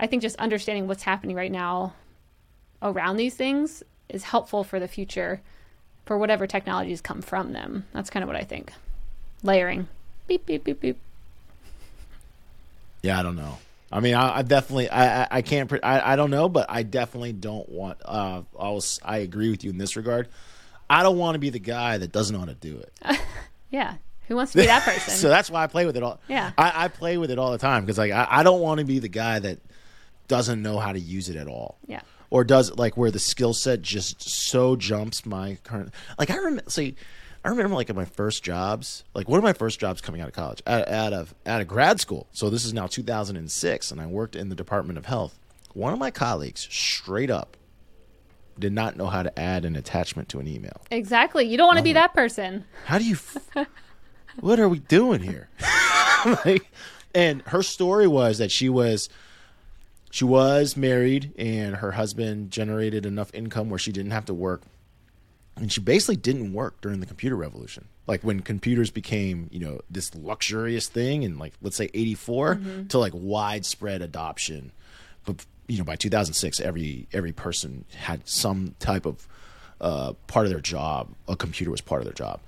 I 0.03 0.09
think 0.09 0.21
just 0.21 0.35
understanding 0.37 0.88
what's 0.88 1.05
happening 1.05 1.37
right 1.37 1.51
now 1.51 1.95
around 2.83 3.17
these 3.19 3.37
things 3.37 3.85
is 4.09 4.25
helpful 4.25 4.65
for 4.65 4.81
the 4.81 4.88
future 4.88 5.41
for 6.05 6.19
whatever 6.19 6.49
technologies 6.49 7.01
come 7.01 7.23
from 7.23 7.53
them. 7.53 7.87
That's 7.93 8.11
kind 8.11 8.25
of 8.25 8.27
what 8.27 8.37
I 8.37 8.43
think. 8.43 8.73
Layering. 9.45 9.87
Beep, 10.27 10.45
beep, 10.45 10.65
beep, 10.65 10.81
beep. 10.81 10.99
Yeah, 13.03 13.21
I 13.21 13.23
don't 13.23 13.37
know. 13.37 13.59
I 13.93 14.01
mean, 14.01 14.15
I, 14.15 14.38
I 14.38 14.43
definitely, 14.43 14.88
I, 14.88 15.23
I, 15.23 15.29
I 15.31 15.43
can't, 15.43 15.69
pre- 15.69 15.83
I, 15.83 16.15
I 16.15 16.17
don't 16.17 16.31
know, 16.31 16.49
but 16.49 16.67
I 16.69 16.83
definitely 16.83 17.33
don't 17.33 17.69
want. 17.69 17.99
Uh, 18.05 18.43
I 18.59 18.71
was, 18.71 18.99
I 19.05 19.19
agree 19.19 19.51
with 19.51 19.62
you 19.62 19.71
in 19.71 19.79
this 19.79 19.97
regard. 19.97 20.27
I 20.91 21.05
don't 21.05 21.19
want 21.19 21.37
to 21.37 21.38
be 21.38 21.51
the 21.51 21.61
guy 21.61 21.99
that 21.99 22.11
doesn't 22.11 22.35
know 22.35 22.41
how 22.41 22.47
to 22.47 22.55
do 22.55 22.79
it. 22.79 23.21
Yeah. 23.71 23.95
Who 24.29 24.37
wants 24.37 24.53
to 24.53 24.59
be 24.59 24.67
that 24.67 24.83
person? 24.85 25.15
so 25.15 25.29
that's 25.29 25.51
why 25.51 25.65
I 25.65 25.67
play 25.67 25.87
with 25.87 25.97
it 25.97 26.03
all. 26.03 26.21
Yeah. 26.29 26.53
I, 26.59 26.85
I 26.85 26.88
play 26.88 27.17
with 27.17 27.31
it 27.31 27.38
all 27.38 27.53
the 27.53 27.59
time 27.59 27.85
because 27.85 27.97
like 27.99 28.12
I, 28.12 28.27
I 28.29 28.43
don't 28.43 28.61
want 28.61 28.81
to 28.81 28.85
be 28.85 28.99
the 28.99 29.09
guy 29.09 29.38
that 29.38 29.59
doesn't 30.33 30.62
know 30.62 30.79
how 30.79 30.92
to 30.92 30.99
use 30.99 31.29
it 31.29 31.37
at 31.37 31.47
all. 31.47 31.77
Yeah. 31.87 32.01
Or 32.31 32.42
does 32.42 32.75
like 32.79 32.97
where 32.97 33.11
the 33.11 33.18
skill 33.18 33.53
set 33.53 33.83
just 33.83 34.23
so 34.23 34.77
jumps 34.77 35.27
my 35.27 35.59
current. 35.62 35.92
Like 36.18 36.31
I 36.31 36.37
remember, 36.37 36.71
see, 36.71 36.97
I 37.45 37.51
remember 37.51 37.75
like 37.75 37.90
at 37.90 37.97
my 37.97 38.07
first 38.07 38.42
jobs, 38.42 39.05
like 39.14 39.29
one 39.29 39.37
of 39.37 39.45
my 39.45 39.53
first 39.53 39.79
jobs 39.79 40.01
coming 40.01 40.23
out 40.23 40.29
of 40.29 40.35
college, 40.35 40.62
out, 40.66 40.88
out 40.88 41.12
of 41.12 41.35
out 41.45 41.61
of 41.61 41.68
grad 41.68 42.01
school. 42.01 42.29
So 42.33 42.49
this 42.49 42.64
is 42.64 42.73
now 42.73 42.87
2006, 42.87 43.90
and 43.90 44.01
I 44.01 44.07
worked 44.07 44.35
in 44.35 44.49
the 44.49 44.55
Department 44.55 44.99
of 44.99 45.05
Health. 45.05 45.38
One 45.75 45.92
of 45.92 45.99
my 45.99 46.11
colleagues, 46.11 46.66
straight 46.71 47.31
up, 47.31 47.59
did 48.59 48.73
not 48.73 48.97
know 48.97 49.09
how 49.09 49.23
to 49.23 49.38
add 49.38 49.66
an 49.66 49.77
attachment 49.77 50.31
to 50.31 50.40
an 50.40 50.47
email. 50.47 50.81
exactly. 50.90 51.45
You 51.45 51.59
don't 51.59 51.66
want 51.66 51.79
to 51.79 51.85
be 51.85 51.92
that 51.92 52.14
person. 52.14 52.64
How 52.87 52.97
do 52.97 53.05
you? 53.05 53.16
F- 53.16 53.66
what 54.40 54.59
are 54.59 54.68
we 54.71 54.79
doing 54.79 55.21
here? 55.21 55.51
like, 56.47 56.71
and 57.14 57.42
her 57.42 57.62
story 57.62 58.07
was 58.07 58.38
that 58.38 58.51
she 58.51 58.71
was, 58.71 59.11
she 60.12 60.27
was 60.27 60.77
married, 60.77 61.33
and 61.38 61.77
her 61.77 61.92
husband 61.92 62.51
generated 62.51 63.07
enough 63.07 63.31
income 63.33 63.70
where 63.70 63.79
she 63.79 63.92
didn't 63.92 64.11
have 64.11 64.27
to 64.27 64.35
work, 64.35 64.61
and 65.57 65.72
she 65.72 65.81
basically 65.81 66.16
didn't 66.16 66.53
work 66.53 66.83
during 66.83 67.01
the 67.01 67.07
computer 67.07 67.35
revolution. 67.35 67.88
Like 68.07 68.20
when 68.22 68.40
computers 68.40 68.90
became, 68.90 69.48
you 69.51 69.59
know, 69.59 69.81
this 69.90 70.14
luxurious 70.14 70.87
thing, 70.87 71.22
in 71.22 71.38
like 71.38 71.55
let's 71.62 71.77
say 71.77 71.88
'84 71.94 72.61
to 72.90 72.98
like 72.98 73.14
widespread 73.14 74.03
adoption, 74.03 74.72
but 75.25 75.46
you 75.66 75.79
know 75.79 75.85
by 75.85 75.96
2006, 75.96 76.61
every 76.61 77.09
every 77.14 77.33
person 77.33 77.87
had 77.96 78.29
some 78.29 78.75
type 78.81 79.07
of 79.07 79.27
uh, 79.81 80.12
part 80.27 80.44
of 80.44 80.53
their 80.53 80.61
job. 80.61 81.09
A 81.27 81.37
computer 81.37 81.70
was 81.70 81.81
part 81.81 82.03
of 82.03 82.05
their 82.05 82.12
job. 82.12 82.38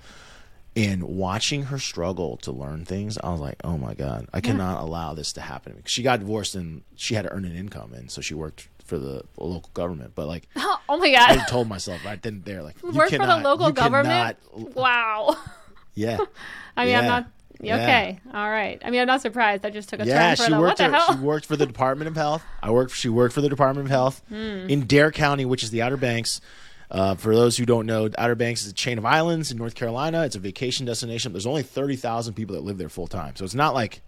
And 0.77 1.03
watching 1.03 1.63
her 1.63 1.79
struggle 1.79 2.35
to 2.37 2.51
learn 2.51 2.83
things, 2.83 3.17
I 3.23 3.29
was 3.29 3.39
like, 3.39 3.55
"Oh 3.63 3.77
my 3.77 3.93
god, 3.93 4.27
I 4.33 4.41
cannot 4.41 4.81
allow 4.81 5.13
this 5.13 5.31
to 5.33 5.41
happen." 5.41 5.73
Because 5.77 5.91
she 5.91 6.03
got 6.03 6.19
divorced 6.19 6.53
and 6.55 6.81
she 6.97 7.15
had 7.15 7.21
to 7.21 7.31
earn 7.31 7.45
an 7.45 7.55
income, 7.55 7.93
and 7.93 8.11
so 8.11 8.19
she 8.19 8.33
worked 8.33 8.67
for 8.83 8.99
the 8.99 9.21
local 9.37 9.69
government. 9.73 10.11
But 10.15 10.27
like, 10.27 10.47
Oh 10.57 10.97
my 10.99 11.11
God. 11.11 11.29
I 11.29 11.45
told 11.45 11.69
myself 11.69 12.03
right 12.05 12.21
then 12.21 12.33
and 12.35 12.45
there, 12.45 12.61
like, 12.61 12.75
you 12.83 12.91
Work 12.91 13.09
for 13.09 13.17
the 13.25 13.37
local 13.37 13.71
government? 13.71 14.37
cannot- 14.53 14.75
Wow. 14.75 15.37
yeah, 15.95 16.17
I 16.75 16.85
mean, 16.85 16.95
I'm 16.95 17.03
Yeah. 17.03 17.07
not. 17.07 17.27
Yeah. 17.61 17.75
Okay. 17.77 18.19
All 18.33 18.49
right. 18.49 18.81
I 18.83 18.91
mean, 18.91 18.99
I'm 18.99 19.07
not 19.07 19.21
surprised. 19.21 19.65
I 19.65 19.69
just 19.69 19.87
took 19.87 20.01
a 20.01 20.05
yeah. 20.05 20.35
turn 20.35 20.35
for 20.35 20.43
She 20.43 20.49
the 20.49 20.55
what 20.57 20.61
worked. 20.61 20.77
the 20.79 20.85
For, 20.85 20.91
hell? 20.91 21.13
she 21.13 21.19
worked 21.21 21.45
for 21.45 21.55
the 21.55 21.65
Department 21.65 22.09
of 22.09 22.15
Health. 22.17 22.43
I 22.61 22.69
worked. 22.69 22.91
She 22.93 23.07
worked 23.07 23.33
for 23.33 23.39
the 23.39 23.47
Department 23.47 23.87
of 23.87 23.91
Health 23.91 24.21
Hmm. 24.27 24.67
in 24.69 24.81
Dare 24.81 25.09
County, 25.09 25.45
which 25.45 25.63
is 25.63 25.69
the 25.71 25.81
Outer 25.81 25.95
Banks. 25.95 26.41
Uh, 26.91 27.15
for 27.15 27.35
those 27.35 27.57
who 27.57 27.65
don't 27.65 27.85
know, 27.85 28.09
Outer 28.17 28.35
Banks 28.35 28.63
is 28.63 28.71
a 28.71 28.73
chain 28.73 28.97
of 28.97 29.05
islands 29.05 29.51
in 29.51 29.57
North 29.57 29.75
Carolina. 29.75 30.23
It's 30.23 30.35
a 30.35 30.39
vacation 30.39 30.85
destination. 30.85 31.33
There's 31.33 31.47
only 31.47 31.63
thirty 31.63 31.95
thousand 31.95 32.35
people 32.35 32.55
that 32.55 32.63
live 32.63 32.77
there 32.77 32.89
full 32.89 33.07
time, 33.07 33.35
so 33.35 33.43
it's 33.43 33.55
not 33.55 33.73
like 33.73 34.01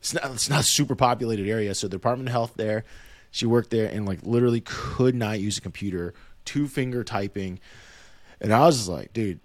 it's 0.00 0.14
not 0.14 0.24
it's 0.26 0.48
not 0.48 0.60
a 0.60 0.64
super 0.64 0.94
populated 0.94 1.48
area. 1.48 1.74
So 1.74 1.88
the 1.88 1.96
Department 1.96 2.28
of 2.28 2.32
Health 2.32 2.54
there, 2.56 2.84
she 3.30 3.46
worked 3.46 3.70
there 3.70 3.86
and 3.86 4.06
like 4.06 4.20
literally 4.22 4.62
could 4.62 5.14
not 5.14 5.40
use 5.40 5.58
a 5.58 5.60
computer, 5.60 6.14
two 6.44 6.66
finger 6.66 7.04
typing, 7.04 7.60
and 8.40 8.52
I 8.52 8.60
was 8.60 8.76
just 8.76 8.88
like, 8.88 9.12
dude. 9.12 9.40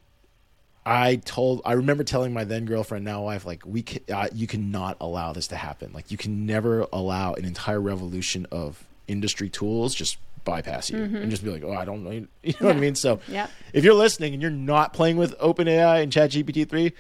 I 0.87 1.15
told 1.15 1.63
I 1.65 1.73
remember 1.73 2.03
telling 2.03 2.31
my 2.31 2.43
then 2.43 2.65
girlfriend 2.65 3.05
now 3.05 3.23
wife 3.23 3.43
like 3.43 3.63
we 3.65 3.81
can, 3.81 4.03
uh, 4.13 4.27
you 4.31 4.45
cannot 4.45 4.97
allow 5.01 5.33
this 5.33 5.47
to 5.47 5.55
happen 5.55 5.91
like 5.93 6.11
you 6.11 6.17
can 6.17 6.45
never 6.45 6.85
allow 6.93 7.33
an 7.33 7.43
entire 7.43 7.81
revolution 7.81 8.45
of 8.51 8.85
industry 9.07 9.49
tools 9.49 9.95
just 9.95 10.19
bypass 10.45 10.89
you 10.89 10.97
and 10.97 11.13
mm-hmm. 11.13 11.29
just 11.29 11.43
be 11.43 11.49
like 11.49 11.63
oh 11.63 11.73
I 11.73 11.84
don't 11.84 12.03
know 12.03 12.12
you 12.43 12.53
know 12.62 12.67
what 12.67 12.75
I 12.75 12.79
mean 12.79 12.95
so 12.95 13.19
Yep. 13.27 13.49
if 13.73 13.84
you're 13.84 13.93
listening 13.93 14.34
and 14.34 14.41
you're 14.41 14.51
not 14.51 14.93
playing 14.93 15.17
with 15.17 15.38
OpenAI 15.39 16.03
and 16.03 16.12
ChatGPT 16.12 16.69
3 16.69 16.93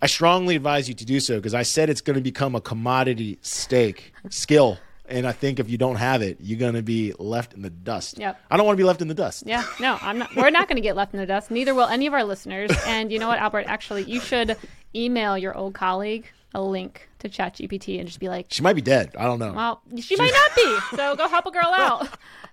I 0.00 0.06
strongly 0.06 0.56
advise 0.56 0.88
you 0.88 0.94
to 0.94 1.04
do 1.04 1.20
so 1.20 1.36
because 1.36 1.54
I 1.54 1.62
said 1.62 1.90
it's 1.90 2.00
going 2.00 2.16
to 2.16 2.22
become 2.22 2.54
a 2.54 2.60
commodity 2.60 3.38
stake 3.42 4.14
skill 4.30 4.78
and 5.06 5.26
I 5.26 5.32
think 5.32 5.58
if 5.58 5.68
you 5.68 5.76
don't 5.76 5.96
have 5.96 6.22
it 6.22 6.38
you're 6.40 6.58
going 6.58 6.74
to 6.74 6.82
be 6.82 7.12
left 7.18 7.52
in 7.54 7.62
the 7.62 7.70
dust 7.70 8.18
Yep. 8.18 8.40
I 8.50 8.56
don't 8.56 8.64
want 8.64 8.76
to 8.76 8.80
be 8.80 8.86
left 8.86 9.02
in 9.02 9.08
the 9.08 9.14
dust 9.14 9.44
Yeah, 9.46 9.64
no, 9.80 9.98
I'm 10.00 10.18
not. 10.18 10.34
We're 10.36 10.50
not 10.50 10.68
going 10.68 10.76
to 10.76 10.82
get 10.82 10.96
left 10.96 11.12
in 11.12 11.20
the 11.20 11.26
dust. 11.26 11.50
Neither 11.50 11.74
will 11.74 11.88
any 11.88 12.06
of 12.06 12.14
our 12.14 12.24
listeners. 12.24 12.70
And 12.86 13.12
you 13.12 13.18
know 13.18 13.28
what, 13.28 13.38
Albert? 13.38 13.66
Actually, 13.66 14.04
you 14.04 14.20
should 14.20 14.56
email 14.94 15.36
your 15.36 15.56
old 15.56 15.74
colleague 15.74 16.30
a 16.54 16.62
link 16.62 17.08
to 17.20 17.28
ChatGPT 17.28 17.98
and 17.98 18.06
just 18.06 18.20
be 18.20 18.28
like, 18.28 18.46
she 18.50 18.62
might 18.62 18.74
be 18.76 18.82
dead 18.82 19.14
I 19.18 19.24
don't 19.24 19.38
know 19.38 19.52
"Well, 19.52 19.82
she 20.00 20.16
might 20.16 20.32
not 20.32 20.56
be. 20.56 20.96
So 20.96 21.16
go 21.16 21.28
help 21.28 21.46
a 21.46 21.50
girl 21.50 21.62
out. 21.74 22.08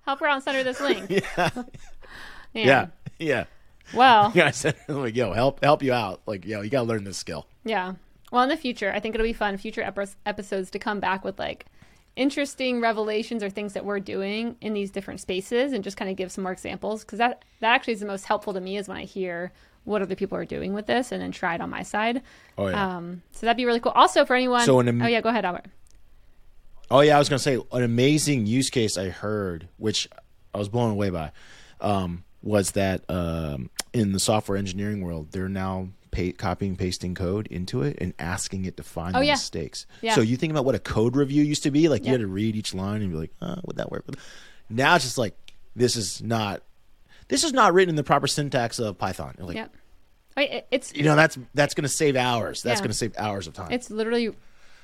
Help 0.06 0.20
her 0.22 0.28
out 0.28 0.36
and 0.36 0.44
send 0.44 0.58
her 0.58 0.64
this 0.64 0.80
link." 0.80 1.24
Yeah. 2.54 2.66
yeah 2.66 2.88
yeah 3.20 3.44
Well, 3.94 4.32
Yeah, 4.36 4.48
I 4.48 4.52
said, 4.52 4.76
like, 4.88 5.16
yo, 5.16 5.34
help 5.34 5.64
help 5.64 5.84
you 5.84 5.94
out. 5.94 6.22
Like, 6.26 6.46
yo, 6.46 6.62
you 6.62 6.70
gotta 6.70 6.88
learn 6.88 7.04
this 7.04 7.18
skill. 7.18 7.46
yeah. 7.64 7.94
Well, 8.32 8.44
in 8.44 8.50
the 8.50 8.58
future, 8.58 8.92
I 8.94 9.00
think 9.00 9.16
it'll 9.16 9.26
be 9.26 9.34
fun 9.34 9.58
future 9.58 9.82
epi- 9.82 10.12
episodes 10.26 10.70
to 10.72 10.80
come 10.80 11.00
back 11.00 11.24
with 11.24 11.40
like 11.40 11.66
interesting 12.16 12.82
revelations 12.82 13.42
or 13.44 13.50
things 13.50 13.74
that 13.74 13.86
we're 13.86 14.00
doing 14.00 14.56
in 14.62 14.74
these 14.74 14.92
different 14.92 15.20
spaces 15.20 15.74
and 15.74 15.84
just 15.84 15.98
kind 15.98 16.12
of 16.12 16.18
give 16.18 16.32
some 16.32 16.44
more 16.44 16.52
examples 16.52 17.02
because 17.04 17.18
that 17.20 17.44
that 17.60 17.74
actually 17.74 17.94
is 17.94 18.00
the 18.02 18.06
most 18.06 18.26
helpful 18.26 18.54
to 18.54 18.60
me 18.62 18.78
is 18.78 18.88
when 18.88 18.98
I 18.98 19.04
hear 19.06 19.52
what 19.89 20.02
other 20.02 20.15
people 20.15 20.38
are 20.38 20.45
doing 20.45 20.73
with 20.73 20.86
this 20.86 21.12
and 21.12 21.21
then 21.21 21.32
try 21.32 21.56
it 21.56 21.62
on 21.62 21.69
my 21.69 21.84
side. 21.84 22.21
Oh 22.58 22.67
yeah. 22.67 22.97
Um, 22.97 23.21
so 23.32 23.45
that'd 23.45 23.58
be 23.58 23.65
really 23.65 23.80
cool. 23.80 23.91
Also, 23.93 24.23
for 24.25 24.36
anyone. 24.36 24.62
So 24.65 24.80
an 24.80 24.88
am- 24.88 25.02
oh 25.02 25.08
yeah, 25.08 25.21
go 25.21 25.30
ahead, 25.30 25.45
Albert. 25.45 25.65
oh 26.91 27.02
yeah, 27.02 27.15
I 27.15 27.19
was 27.19 27.30
gonna 27.30 27.39
say 27.39 27.56
an 27.71 27.84
amazing 27.84 28.45
use 28.45 28.69
case 28.69 28.97
I 28.97 29.10
heard, 29.10 29.67
which 29.78 30.08
I 30.54 30.58
was 30.58 30.69
blown 30.69 30.91
away 30.91 31.10
by, 31.10 31.32
um, 31.82 32.23
was 32.41 32.71
that 32.71 33.04
um, 33.10 33.69
in 33.93 34.12
the 34.12 34.19
software 34.19 34.58
engineering 34.58 35.02
world, 35.02 35.32
they're 35.32 35.49
now 35.49 35.89
copying 36.38 36.75
pasting 36.75 37.13
code 37.15 37.47
into 37.47 37.82
it 37.84 37.95
and 38.02 38.13
asking 38.19 38.65
it 38.65 38.75
to 38.75 38.84
find 38.84 39.15
Oh, 39.15 39.19
the 39.19 39.28
yeah. 39.28 39.34
mistakes. 39.34 39.86
Yeah. 40.02 40.15
So 40.15 40.21
you 40.21 40.38
think 40.38 40.52
about 40.52 40.65
what 40.65 40.73
a 40.75 40.80
code 40.80 41.15
review 41.15 41.43
used 41.43 41.63
to 41.63 41.71
be, 41.71 41.88
like 41.88 42.02
Yeah. 42.02 42.08
you 42.08 42.12
had 42.13 42.21
to 42.21 42.28
read 42.28 42.56
each 42.56 42.73
line 42.73 43.02
and 43.04 43.12
be 43.12 43.17
like, 43.17 43.32
uh, 43.41 43.58
would 43.63 43.78
that 43.78 43.89
work? 43.91 44.06
Now 44.69 44.95
it's 44.95 45.06
just 45.06 45.17
like 45.17 45.36
this 45.75 45.95
is 45.95 46.21
not. 46.21 46.62
This 47.30 47.44
is 47.44 47.54
not 47.54 47.74
written 47.74 47.89
in 47.92 47.96
the 47.96 48.04
proper 48.04 48.28
syntax 48.28 48.80
of 48.80 48.98
Python. 48.98 49.36
Like, 49.39 49.56
Yeah. 49.56 49.68
I 50.36 50.39
mean, 50.42 50.62
it's 50.72 50.94
you 50.94 51.04
know, 51.04 51.15
that's 51.15 51.38
that's 51.54 51.74
going 51.74 51.84
to 51.84 51.89
save 51.89 52.15
hours. 52.15 52.62
That's 52.63 52.80
Yeah. 52.80 52.84
going 52.84 52.92
to 52.92 52.98
save 52.98 53.18
hours 53.18 53.48
of 53.48 53.54
time. 53.54 53.72
it's 53.72 53.89
literally 53.89 54.36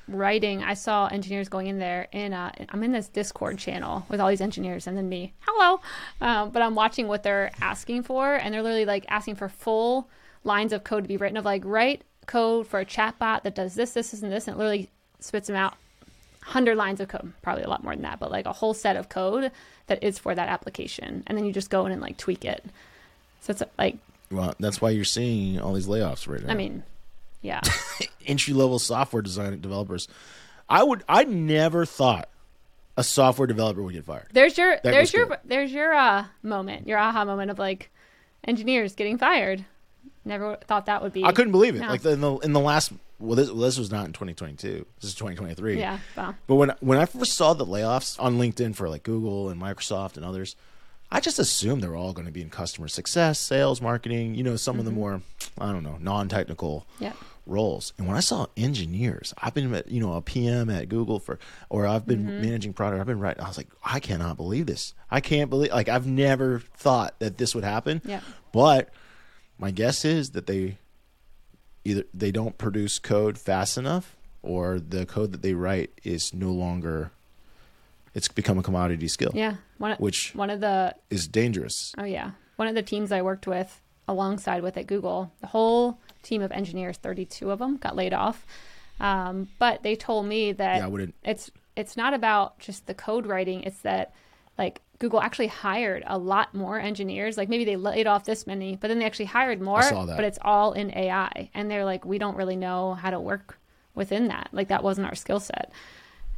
writing, 0.08 0.64
I 0.64 0.76
saw 0.76 1.08
engineers 1.08 1.50
going 1.50 1.68
in 1.68 1.80
there, 1.80 2.08
and 2.14 2.34
uh, 2.34 2.52
I'm 2.70 2.84
in 2.84 2.92
this 2.92 3.08
Discord 3.08 3.58
channel 3.58 4.06
with 4.10 4.20
all 4.22 4.30
these 4.30 4.42
engineers, 4.42 4.86
and 4.86 4.96
then 4.96 5.10
me, 5.10 5.34
hello. 5.40 5.82
Um, 6.22 6.52
but 6.52 6.62
I'm 6.62 6.76
watching 6.76 7.08
what 7.08 7.24
they're 7.24 7.52
asking 7.62 8.04
for, 8.04 8.36
and 8.36 8.54
they're 8.54 8.62
literally 8.62 8.86
like 8.86 9.06
asking 9.10 9.36
for 9.36 9.50
full 9.50 10.08
lines 10.44 10.74
of 10.74 10.84
code 10.84 11.04
to 11.04 11.08
be 11.08 11.18
written 11.18 11.38
of 11.38 11.46
like 11.46 11.64
write 11.66 12.04
code 12.28 12.68
for 12.68 12.80
a 12.80 12.86
chatbot 12.86 13.44
that 13.44 13.56
does 13.56 13.74
this, 13.76 13.94
this, 13.94 14.12
this, 14.12 14.22
and 14.22 14.32
this, 14.32 14.48
and 14.48 14.56
it 14.56 14.58
literally 14.60 14.90
spits 15.20 15.48
them 15.48 15.56
out 15.56 15.74
100 16.46 16.78
lines 16.78 17.00
of 17.00 17.08
code, 17.08 17.34
probably 17.42 17.64
a 17.64 17.70
lot 17.70 17.84
more 17.84 17.94
than 17.94 18.04
that, 18.04 18.20
but 18.20 18.32
like 18.32 18.46
a 18.46 18.54
whole 18.54 18.74
set 18.74 18.96
of 18.96 19.10
code 19.10 19.52
that 19.88 20.04
is 20.04 20.20
for 20.20 20.36
that 20.36 20.48
application. 20.48 21.24
And 21.28 21.38
then 21.38 21.46
you 21.46 21.52
just 21.52 21.70
go 21.70 21.86
in 21.86 21.92
and 21.92 22.02
like 22.02 22.18
tweak 22.18 22.46
it. 22.46 22.64
So 23.42 23.52
it's 23.52 23.64
like, 23.78 23.98
Well, 24.32 24.54
that's 24.60 24.80
why 24.80 24.92
you're 24.92 25.06
seeing 25.06 25.60
all 25.60 25.74
these 25.74 25.88
layoffs 25.88 26.28
right 26.28 26.44
now. 26.44 26.52
I 26.52 26.56
mean, 26.56 26.84
yeah. 27.42 27.62
entry 28.26 28.54
level 28.54 28.80
software 28.80 29.22
design 29.22 29.60
developers. 29.60 30.08
I 30.70 30.84
would. 30.84 31.04
I 31.08 31.24
never 31.26 31.86
thought 31.86 32.28
a 32.98 33.04
software 33.04 33.48
developer 33.48 33.84
would 33.84 33.94
get 33.94 34.06
fired. 34.06 34.28
There's 34.34 34.58
your 34.58 34.80
there's 34.84 35.14
your 35.14 35.28
good. 35.28 35.40
there's 35.46 35.72
your 35.72 35.94
uh 35.94 36.26
moment, 36.42 36.88
your 36.88 36.98
aha 36.98 37.26
moment 37.26 37.52
of 37.52 37.60
like 37.60 37.92
engineers 38.48 38.96
getting 38.96 39.18
fired. 39.18 39.66
Never 40.26 40.58
thought 40.68 40.88
that 40.88 41.02
would 41.04 41.14
be 41.14 41.24
I 41.24 41.32
couldn't 41.32 41.52
believe 41.52 41.76
it. 41.76 41.80
No. 41.80 41.88
Like 41.88 42.04
in 42.06 42.22
the 42.22 42.36
in 42.38 42.54
the 42.54 42.60
last. 42.60 42.92
Well, 43.18 43.36
this, 43.38 43.50
well, 43.50 43.62
this 43.62 43.78
was 43.80 43.92
not 43.92 44.06
in 44.08 44.12
2022. 44.12 44.86
This 45.00 45.10
is 45.12 45.16
2023. 45.16 45.80
Yeah, 45.80 46.00
well, 46.18 46.36
But 46.48 46.56
when 46.56 46.74
when 46.82 46.98
I 46.98 47.06
first 47.06 47.34
saw 47.34 47.54
the 47.54 47.66
layoffs 47.66 48.20
on 48.22 48.38
LinkedIn 48.38 48.76
for 48.76 48.90
like 48.90 49.04
Google 49.04 49.48
and 49.50 49.62
Microsoft 49.62 50.18
and 50.18 50.26
others, 50.26 50.58
I 51.12 51.22
just 51.22 51.40
assumed 51.40 51.82
they're 51.82 51.96
all 51.96 52.12
going 52.12 52.26
to 52.26 52.32
be 52.34 52.42
in 52.42 52.50
customer 52.50 52.88
success, 52.90 53.40
sales, 53.40 53.82
marketing. 53.82 54.36
You 54.36 54.44
know, 54.44 54.56
some 54.58 54.74
Mm-hmm. 54.74 54.80
of 54.80 54.86
the 54.86 54.92
more 54.92 55.22
I 55.60 55.72
don't 55.72 55.84
know 55.84 55.98
non-technical 56.02 56.86
yeah. 57.00 57.14
roles. 57.46 57.94
And 57.98 58.06
when 58.06 58.18
I 58.18 58.20
saw 58.20 58.48
engineers, 58.58 59.34
I've 59.42 59.54
been 59.54 59.82
you 59.88 60.02
know 60.02 60.14
a 60.16 60.22
PM 60.22 60.70
at 60.70 60.90
Google 60.90 61.20
for, 61.20 61.40
or 61.70 61.88
I've 61.88 62.06
been 62.06 62.26
Mm-hmm. 62.26 62.42
managing 62.42 62.74
product. 62.74 63.00
I've 63.00 63.08
been 63.08 63.20
writing. 63.22 63.44
I 63.44 63.48
was 63.48 63.58
like, 63.58 63.70
I 63.84 64.02
cannot 64.02 64.36
believe 64.36 64.66
this. 64.66 64.94
I 65.10 65.22
can't 65.22 65.50
believe. 65.50 65.72
Like 65.72 65.88
I've 65.88 66.06
never 66.08 66.60
thought 66.76 67.18
that 67.20 67.38
this 67.38 67.56
would 67.56 67.64
happen. 67.64 68.02
Yeah. 68.04 68.20
But 68.52 68.90
my 69.58 69.72
guess 69.72 70.06
is 70.06 70.32
that 70.32 70.48
they 70.48 70.78
either 71.84 72.04
they 72.14 72.32
don't 72.32 72.58
produce 72.58 73.00
code 73.00 73.38
fast 73.38 73.78
enough, 73.78 74.16
or 74.42 74.80
the 74.80 75.06
code 75.06 75.32
that 75.32 75.42
they 75.42 75.54
write 75.54 75.92
is 76.04 76.34
no 76.34 76.52
longer. 76.52 77.12
It's 78.14 78.28
become 78.30 78.58
a 78.58 78.64
commodity 78.64 79.10
skill, 79.10 79.32
Yeah. 79.34 79.56
One 79.78 79.92
of, 79.92 80.00
which 80.00 80.32
one 80.34 80.50
of 80.50 80.62
the 80.62 80.96
is 81.10 81.28
dangerous. 81.28 81.94
Oh 81.98 82.06
yeah, 82.06 82.32
one 82.56 82.68
of 82.70 82.76
the 82.76 82.82
teams 82.84 83.12
I 83.12 83.22
worked 83.22 83.46
with 83.46 83.82
alongside 84.08 84.64
with 84.64 84.78
at 84.78 84.88
Google, 84.88 85.32
the 85.42 85.48
whole 85.48 86.00
team 86.24 86.42
of 86.42 86.52
engineers, 86.52 86.98
32 86.98 87.52
of 87.52 87.60
them, 87.60 87.78
got 87.78 87.96
laid 87.96 88.14
off. 88.14 88.46
Um, 89.00 89.50
but 89.60 89.84
they 89.84 89.96
told 89.96 90.26
me 90.28 90.54
that 90.54 90.78
Yeah, 90.78 91.06
it's 91.24 91.52
it's 91.76 91.98
not 91.98 92.14
about 92.14 92.58
just 92.60 92.88
the 92.88 92.94
code 92.94 93.26
writing. 93.26 93.64
It's 93.64 93.80
that 93.80 94.14
like 94.58 94.82
Google 95.00 95.22
actually 95.22 95.48
hired 95.48 96.04
a 96.08 96.18
lot 96.18 96.54
more 96.54 96.80
engineers. 96.80 97.38
Like 97.38 97.50
maybe 97.50 97.66
they 97.66 97.76
laid 97.76 98.08
off 98.08 98.24
this 98.26 98.48
many, 98.48 98.76
but 98.78 98.88
then 98.88 99.00
they 99.00 99.06
actually 99.06 99.26
hired 99.26 99.62
more. 99.62 99.82
saw 99.82 100.06
that. 100.06 100.16
But 100.16 100.26
it's 100.26 100.40
all 100.42 100.72
in 100.74 100.96
AI, 100.96 101.50
and 101.54 101.70
they're 101.70 101.86
like, 101.86 102.06
we 102.06 102.18
don't 102.18 102.38
really 102.38 102.56
know 102.56 102.94
how 102.94 103.10
to 103.10 103.20
work 103.20 103.58
within 103.94 104.28
that. 104.30 104.50
Like 104.52 104.70
that 104.70 104.84
wasn't 104.84 105.08
our 105.08 105.16
skill 105.16 105.40
set. 105.40 105.72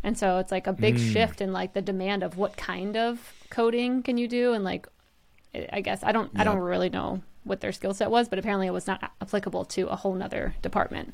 And 0.03 0.17
so 0.17 0.37
it's 0.37 0.51
like 0.51 0.67
a 0.67 0.73
big 0.73 0.95
Hmm. 0.97 1.11
shift 1.11 1.41
in 1.41 1.51
like 1.53 1.73
the 1.73 1.81
demand 1.81 2.23
of 2.23 2.37
what 2.37 2.55
kind 2.57 2.95
of 2.97 3.33
coding 3.49 4.03
can 4.03 4.17
you 4.17 4.27
do 4.27 4.53
and 4.53 4.63
like 4.63 4.87
I 5.55 5.67
I 5.73 5.81
guess 5.81 6.03
I 6.03 6.11
don't 6.11 6.31
I 6.35 6.43
don't 6.43 6.59
really 6.59 6.89
know 6.89 7.21
what 7.43 7.61
their 7.61 7.71
skill 7.71 7.93
set 7.93 8.11
was, 8.11 8.27
but 8.27 8.37
apparently 8.39 8.67
it 8.67 8.73
was 8.73 8.87
not 8.87 9.11
applicable 9.21 9.63
to 9.65 9.87
a 9.87 9.95
whole 9.95 10.13
nother 10.13 10.53
department. 10.61 11.13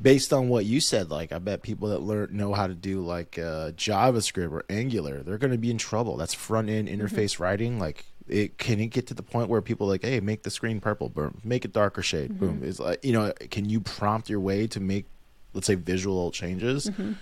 Based 0.00 0.32
on 0.32 0.48
what 0.48 0.64
you 0.64 0.80
said, 0.80 1.10
like 1.10 1.32
I 1.32 1.38
bet 1.38 1.62
people 1.62 1.88
that 1.88 1.98
learn 2.00 2.28
know 2.32 2.54
how 2.54 2.66
to 2.66 2.74
do 2.74 3.00
like 3.02 3.38
uh, 3.38 3.72
JavaScript 3.72 4.50
or 4.52 4.64
Angular, 4.70 5.22
they're 5.22 5.38
going 5.38 5.52
to 5.52 5.58
be 5.58 5.70
in 5.70 5.78
trouble. 5.78 6.16
That's 6.16 6.34
front 6.34 6.68
end 6.68 6.88
Mm-hmm. 6.88 7.02
interface 7.04 7.38
writing. 7.38 7.78
Like, 7.78 8.04
it 8.28 8.58
can 8.58 8.78
it 8.80 8.86
get 8.86 9.08
to 9.08 9.14
the 9.14 9.22
point 9.24 9.48
where 9.48 9.60
people 9.60 9.86
are 9.88 9.90
like, 9.90 10.04
hey, 10.04 10.20
make 10.20 10.44
the 10.44 10.50
screen 10.50 10.80
purple, 10.80 11.08
boom, 11.08 11.40
make 11.44 11.64
it 11.64 11.72
darker 11.72 12.02
shade, 12.02 12.30
Mm-hmm. 12.30 12.38
boom. 12.46 12.60
It's 12.62 12.78
like 12.78 13.04
you 13.04 13.12
know, 13.12 13.32
can 13.50 13.68
you 13.68 13.80
prompt 13.80 14.30
your 14.30 14.40
way 14.40 14.66
to 14.68 14.80
make, 14.80 15.06
let's 15.52 15.66
say, 15.66 15.74
visual 15.74 16.30
changes? 16.30 16.86
Mm-hmm. 16.86 17.12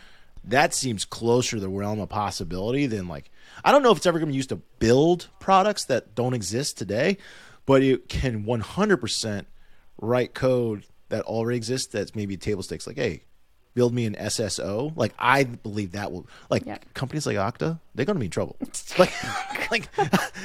That 0.44 0.72
seems 0.72 1.04
closer 1.04 1.56
to 1.56 1.60
the 1.60 1.68
realm 1.68 1.98
of 2.00 2.08
possibility 2.08 2.86
than 2.86 3.08
like 3.08 3.30
I 3.64 3.72
don't 3.72 3.82
know 3.82 3.90
if 3.90 3.96
it's 3.98 4.06
ever 4.06 4.18
going 4.18 4.28
to 4.28 4.32
be 4.32 4.36
used 4.36 4.50
to 4.50 4.56
build 4.78 5.28
products 5.40 5.84
that 5.86 6.14
don't 6.14 6.32
exist 6.34 6.78
today, 6.78 7.16
but 7.66 7.82
it 7.82 8.08
can 8.08 8.44
100% 8.44 9.44
write 10.00 10.34
code 10.34 10.84
that 11.08 11.22
already 11.24 11.56
exists 11.56 11.92
that's 11.92 12.14
maybe 12.14 12.36
table 12.36 12.62
stakes 12.62 12.86
like 12.86 12.96
hey 12.96 13.22
build 13.74 13.94
me 13.94 14.06
an 14.06 14.14
sso 14.14 14.92
like 14.96 15.14
i 15.18 15.44
believe 15.44 15.92
that 15.92 16.10
will 16.10 16.26
like 16.50 16.64
Yeah. 16.66 16.78
companies 16.94 17.26
like 17.26 17.36
okta 17.36 17.78
they're 17.94 18.06
going 18.06 18.16
to 18.16 18.20
be 18.20 18.26
in 18.26 18.30
trouble 18.32 18.56
like 18.98 19.12
like 19.70 19.88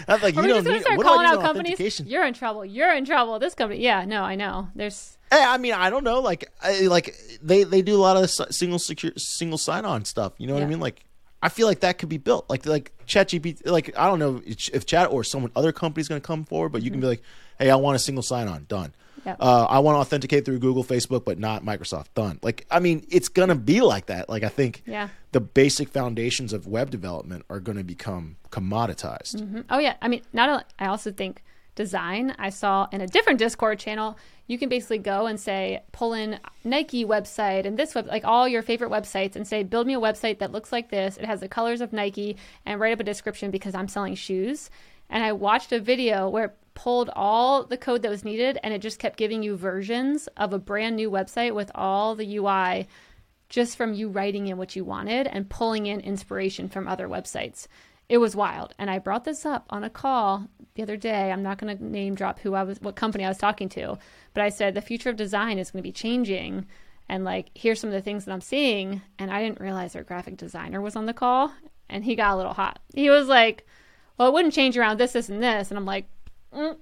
i'm 0.08 0.21
like 0.21 0.38
Are 0.38 0.43
you 0.43 0.47
don't 0.49 0.65
need 0.65 0.82
start 0.82 0.97
what 0.97 1.04
do 1.04 1.10
I 1.10 1.13
calling 1.13 1.26
out 1.26 1.41
companies? 1.41 2.02
You're 2.02 2.26
in 2.26 2.34
trouble. 2.34 2.65
You're 2.65 2.93
in 2.93 3.06
trouble. 3.06 3.39
This 3.39 3.56
company, 3.56 3.82
yeah, 3.82 4.06
no, 4.06 4.23
I 4.23 4.36
know. 4.36 4.67
There's 4.76 5.17
Hey, 5.34 5.43
I 5.43 5.58
mean, 5.58 5.73
I 5.73 5.89
don't 5.89 6.04
know. 6.04 6.19
Like, 6.19 6.52
I, 6.62 6.82
like 6.82 7.15
they 7.41 7.63
they 7.63 7.82
do 7.82 7.95
a 7.95 7.97
lot 7.97 8.17
of 8.17 8.30
si- 8.30 8.52
single 8.52 8.78
secure 8.78 9.13
single 9.17 9.58
sign 9.58 9.84
on 9.84 10.06
stuff. 10.06 10.34
You 10.38 10.45
know 10.45 10.54
what 10.54 10.62
I 10.62 10.67
mean? 10.67 10.80
Like, 10.80 11.04
I 11.41 11.49
feel 11.49 11.65
like 11.65 11.80
that 11.80 11.97
could 11.97 12.10
be 12.10 12.19
built. 12.19 12.47
Like, 12.52 12.67
like 12.67 12.91
ChatGPT. 13.08 13.65
Like, 13.65 13.97
I 13.97 14.06
don't 14.06 14.19
know 14.19 14.43
if 14.45 14.86
Chat 14.86 15.10
or 15.10 15.23
someone 15.23 15.52
other 15.56 15.71
company's 15.71 16.08
going 16.08 16.21
to 16.21 16.26
come 16.26 16.43
forward, 16.43 16.69
but 16.69 16.84
you 16.84 16.91
can 16.91 16.99
mm-hmm. 16.99 17.02
be 17.02 17.08
like, 17.08 17.23
hey, 17.58 17.71
I 17.71 17.76
want 17.78 17.95
a 17.95 17.99
single 17.99 18.21
sign 18.21 18.47
on. 18.47 18.65
Done. 18.69 18.93
Yep. 19.26 19.38
Uh, 19.40 19.66
I 19.70 19.80
want 19.80 19.96
to 19.96 20.00
authenticate 20.00 20.46
through 20.46 20.60
Google, 20.60 20.84
Facebook, 20.84 21.26
but 21.26 21.40
not 21.40 21.64
Microsoft. 21.64 22.08
Done. 22.16 22.40
Like, 22.42 22.66
I 22.70 22.80
mean, 22.80 23.06
it's 23.10 23.30
going 23.30 23.50
to 23.50 23.56
be 23.56 23.82
like 23.82 24.08
that. 24.08 24.30
Like, 24.30 24.44
I 24.44 24.50
think 24.50 24.84
Yeah. 24.86 25.10
the 25.32 25.40
basic 25.40 25.90
foundations 25.90 26.54
of 26.54 26.68
web 26.68 26.90
development 26.92 27.46
are 27.50 27.60
going 27.60 27.78
to 27.78 27.84
become 27.84 28.36
commoditized. 28.52 29.36
Mhm. 29.38 29.64
Oh 29.70 29.80
yeah, 29.80 29.96
I 30.02 30.08
mean, 30.08 30.22
not 30.34 30.50
only, 30.50 30.64
I 30.80 30.88
also 30.88 31.12
think 31.12 31.44
design. 31.76 32.36
I 32.38 32.50
saw 32.50 32.88
in 32.92 33.02
a 33.02 33.08
different 33.08 33.40
Discord 33.40 33.80
channel, 33.80 34.18
you 34.46 34.58
can 34.60 34.70
basically 34.70 35.00
go 35.00 35.26
and 35.26 35.40
say, 35.40 35.82
pull 35.92 36.14
in 36.14 36.40
Nike 36.64 37.04
website 37.06 37.66
and 37.66 37.78
this 37.80 37.96
web, 37.96 38.06
like 38.08 38.24
all 38.26 38.48
your 38.48 38.62
favorite 38.62 38.92
websites, 38.92 39.36
and 39.36 39.48
say, 39.48 39.64
build 39.64 39.88
me 39.88 39.94
a 39.96 40.00
website 40.00 40.38
that 40.40 40.52
looks 40.52 40.72
like 40.72 40.90
this. 40.92 41.18
It 41.18 41.26
has 41.26 41.40
the 41.40 41.48
colors 41.48 41.82
of 41.82 41.92
Nike, 41.94 42.38
and 42.66 42.80
write 42.80 42.94
up 42.94 43.00
a 43.00 43.04
description 43.04 43.50
because 43.52 43.74
I'm 43.74 43.88
selling 43.88 44.16
shoes. 44.16 44.70
And 45.10 45.24
I 45.24 45.32
watched 45.32 45.72
a 45.72 45.80
video 45.80 46.30
where 46.30 46.54
pulled 46.74 47.10
all 47.16 47.64
the 47.64 47.78
code 47.78 48.02
that 48.02 48.10
was 48.10 48.26
needed, 48.26 48.58
and 48.64 48.74
it 48.74 48.82
just 48.82 49.00
kept 49.00 49.18
giving 49.18 49.44
you 49.44 49.56
versions 49.56 50.28
of 50.38 50.54
a 50.54 50.60
brand 50.60 50.96
new 50.96 51.10
website 51.10 51.54
with 51.54 51.72
all 51.76 52.16
the 52.16 52.38
UI 52.38 52.88
just 53.50 53.78
from 53.78 53.94
you 53.94 54.10
writing 54.10 54.48
in 54.48 54.58
what 54.58 54.76
you 54.76 54.84
wanted 54.84 55.28
and 55.28 55.50
pulling 55.50 55.86
in 55.86 56.00
inspiration 56.00 56.68
from 56.68 56.88
other 56.88 57.08
websites. 57.08 57.68
It 58.10 58.18
was 58.18 58.36
wild. 58.36 58.74
And 58.80 58.90
I 58.90 59.00
brought 59.00 59.26
this 59.26 59.46
up 59.46 59.66
on 59.70 59.84
a 59.84 59.90
call 59.90 60.48
the 60.76 60.84
other 60.84 60.98
day. 60.98 61.32
I'm 61.32 61.44
not 61.44 61.58
going 61.58 61.78
to 61.78 61.84
name 61.84 62.16
drop 62.16 62.40
who 62.40 62.56
I 62.56 62.64
was, 62.64 62.82
what 62.82 62.96
company 62.96 63.24
I 63.24 63.30
was 63.30 63.38
talking 63.38 63.70
to, 63.70 63.98
but 64.34 64.44
I 64.44 64.50
said 64.50 64.74
the 64.74 64.82
future 64.82 65.10
of 65.10 65.16
design 65.16 65.60
is 65.60 65.72
going 65.72 65.82
to 65.82 65.88
be 65.88 65.92
changing. 65.92 66.66
And 67.08 67.24
like, 67.24 67.50
here's 67.54 67.80
some 67.80 67.90
of 67.90 67.94
the 67.94 68.02
things 68.02 68.26
that 68.26 68.32
I'm 68.32 68.42
seeing. 68.42 69.02
And 69.20 69.32
I 69.32 69.44
didn't 69.44 69.62
realize 69.62 69.96
our 69.96 70.04
graphic 70.04 70.38
designer 70.38 70.82
was 70.82 70.96
on 70.96 71.06
the 71.06 71.14
call 71.14 71.54
and 71.90 72.04
he 72.04 72.16
got 72.16 72.34
a 72.34 72.38
little 72.38 72.54
hot. 72.54 72.80
He 72.96 73.10
was 73.10 73.28
like, 73.28 73.68
well, 74.18 74.28
it 74.28 74.34
wouldn't 74.34 74.54
change 74.54 74.78
around 74.78 75.00
this, 75.00 75.14
this, 75.14 75.30
and 75.30 75.42
this. 75.42 75.70
And 75.70 75.78
I'm 75.78 75.86
like, 75.86 76.08
mm, 76.56 76.76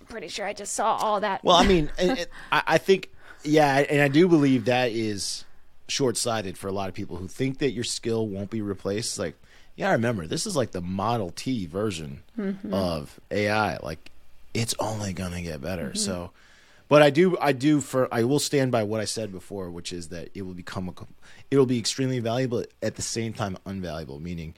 I'm 0.00 0.06
pretty 0.06 0.28
sure 0.28 0.46
I 0.46 0.52
just 0.52 0.74
saw 0.74 0.96
all 0.96 1.20
that. 1.20 1.42
Well, 1.44 1.56
I 1.56 1.66
mean, 1.66 1.90
and, 1.98 2.18
and 2.18 2.26
I, 2.52 2.62
I 2.66 2.78
think, 2.78 3.10
yeah, 3.44 3.78
and 3.78 4.00
I 4.00 4.08
do 4.08 4.28
believe 4.28 4.66
that 4.66 4.90
is 4.92 5.44
short 5.88 6.16
sighted 6.16 6.56
for 6.56 6.68
a 6.68 6.72
lot 6.72 6.88
of 6.88 6.94
people 6.94 7.16
who 7.16 7.28
think 7.28 7.58
that 7.58 7.70
your 7.70 7.84
skill 7.84 8.26
won't 8.26 8.50
be 8.50 8.62
replaced. 8.62 9.18
Like, 9.18 9.34
yeah, 9.76 9.88
I 9.88 9.92
remember, 9.92 10.26
this 10.26 10.46
is 10.46 10.56
like 10.56 10.70
the 10.72 10.80
Model 10.80 11.30
T 11.30 11.66
version 11.66 12.22
of 12.70 13.18
AI. 13.30 13.78
Like, 13.82 14.10
it's 14.54 14.74
only 14.78 15.12
going 15.12 15.32
to 15.32 15.42
get 15.42 15.60
better. 15.60 15.94
So, 15.94 16.30
but 16.88 17.02
I 17.02 17.10
do, 17.10 17.36
I 17.40 17.52
do, 17.52 17.80
for, 17.80 18.12
I 18.12 18.24
will 18.24 18.40
stand 18.40 18.72
by 18.72 18.82
what 18.82 19.00
I 19.00 19.04
said 19.04 19.32
before, 19.32 19.70
which 19.70 19.92
is 19.92 20.08
that 20.08 20.28
it 20.34 20.42
will 20.42 20.54
become 20.54 20.88
a, 20.88 20.92
it 21.50 21.56
will 21.56 21.66
be 21.66 21.78
extremely 21.78 22.18
valuable 22.18 22.64
at 22.82 22.96
the 22.96 23.02
same 23.02 23.32
time 23.32 23.56
unvaluable, 23.66 24.20
meaning, 24.20 24.54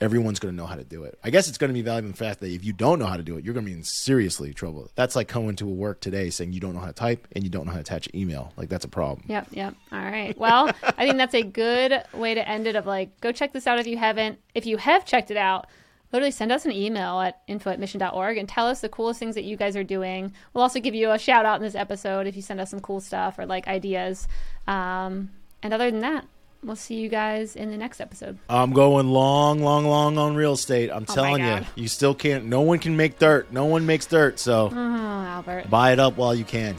everyone's 0.00 0.38
going 0.38 0.54
to 0.54 0.56
know 0.56 0.66
how 0.66 0.76
to 0.76 0.84
do 0.84 1.04
it. 1.04 1.18
I 1.24 1.30
guess 1.30 1.48
it's 1.48 1.58
going 1.58 1.68
to 1.68 1.74
be 1.74 1.82
valuable 1.82 2.06
in 2.06 2.12
the 2.12 2.18
fact 2.18 2.40
that 2.40 2.50
if 2.50 2.64
you 2.64 2.72
don't 2.72 2.98
know 2.98 3.06
how 3.06 3.16
to 3.16 3.22
do 3.22 3.36
it, 3.36 3.44
you're 3.44 3.54
going 3.54 3.66
to 3.66 3.70
be 3.70 3.76
in 3.76 3.84
seriously 3.84 4.54
trouble. 4.54 4.88
That's 4.94 5.16
like 5.16 5.28
coming 5.28 5.56
to 5.56 5.66
a 5.66 5.72
work 5.72 6.00
today 6.00 6.30
saying 6.30 6.52
you 6.52 6.60
don't 6.60 6.74
know 6.74 6.80
how 6.80 6.86
to 6.86 6.92
type 6.92 7.26
and 7.32 7.42
you 7.42 7.50
don't 7.50 7.66
know 7.66 7.72
how 7.72 7.78
to 7.78 7.82
attach 7.82 8.08
email. 8.14 8.52
Like 8.56 8.68
that's 8.68 8.84
a 8.84 8.88
problem. 8.88 9.24
Yep, 9.28 9.48
yep. 9.52 9.74
All 9.92 9.98
right. 9.98 10.36
Well, 10.38 10.70
I 10.82 11.04
think 11.04 11.16
that's 11.16 11.34
a 11.34 11.42
good 11.42 12.02
way 12.14 12.34
to 12.34 12.48
end 12.48 12.66
it 12.66 12.76
of 12.76 12.86
like, 12.86 13.20
go 13.20 13.32
check 13.32 13.52
this 13.52 13.66
out 13.66 13.78
if 13.78 13.86
you 13.86 13.96
haven't. 13.96 14.38
If 14.54 14.66
you 14.66 14.76
have 14.76 15.04
checked 15.04 15.30
it 15.30 15.36
out, 15.36 15.66
literally 16.12 16.30
send 16.30 16.52
us 16.52 16.64
an 16.64 16.72
email 16.72 17.20
at 17.20 17.42
info 17.46 17.70
at 17.70 17.80
mission.org 17.80 18.38
and 18.38 18.48
tell 18.48 18.66
us 18.66 18.80
the 18.80 18.88
coolest 18.88 19.18
things 19.18 19.34
that 19.34 19.44
you 19.44 19.56
guys 19.56 19.76
are 19.76 19.84
doing. 19.84 20.32
We'll 20.54 20.62
also 20.62 20.80
give 20.80 20.94
you 20.94 21.10
a 21.10 21.18
shout 21.18 21.44
out 21.44 21.56
in 21.56 21.62
this 21.62 21.74
episode 21.74 22.26
if 22.26 22.36
you 22.36 22.42
send 22.42 22.60
us 22.60 22.70
some 22.70 22.80
cool 22.80 23.00
stuff 23.00 23.38
or 23.38 23.46
like 23.46 23.68
ideas. 23.68 24.28
Um, 24.66 25.30
and 25.62 25.74
other 25.74 25.90
than 25.90 26.00
that, 26.00 26.24
we'll 26.62 26.76
see 26.76 26.96
you 26.96 27.08
guys 27.08 27.56
in 27.56 27.70
the 27.70 27.76
next 27.76 28.00
episode. 28.00 28.38
I'm 28.48 28.72
going 28.72 29.08
long, 29.08 29.62
long, 29.62 29.86
long 29.86 30.18
on 30.18 30.34
real 30.34 30.52
estate. 30.54 30.90
I'm 30.90 31.04
Oh 31.08 31.14
telling 31.14 31.44
you, 31.44 31.60
you 31.76 31.88
still 31.88 32.14
can't. 32.14 32.44
No 32.46 32.60
one 32.62 32.78
can 32.78 32.96
make 32.96 33.18
dirt. 33.18 33.52
No 33.52 33.66
one 33.66 33.86
makes 33.86 34.06
dirt. 34.06 34.38
So 34.38 34.70
Oh, 34.72 34.76
Albert. 34.76 35.70
buy 35.70 35.92
it 35.92 36.00
up 36.00 36.16
while 36.16 36.34
you 36.34 36.44
can. 36.44 36.74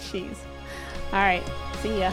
Jeez. 0.00 0.36
All 1.12 1.18
right. 1.18 1.42
See 1.82 1.98
ya. 2.00 2.12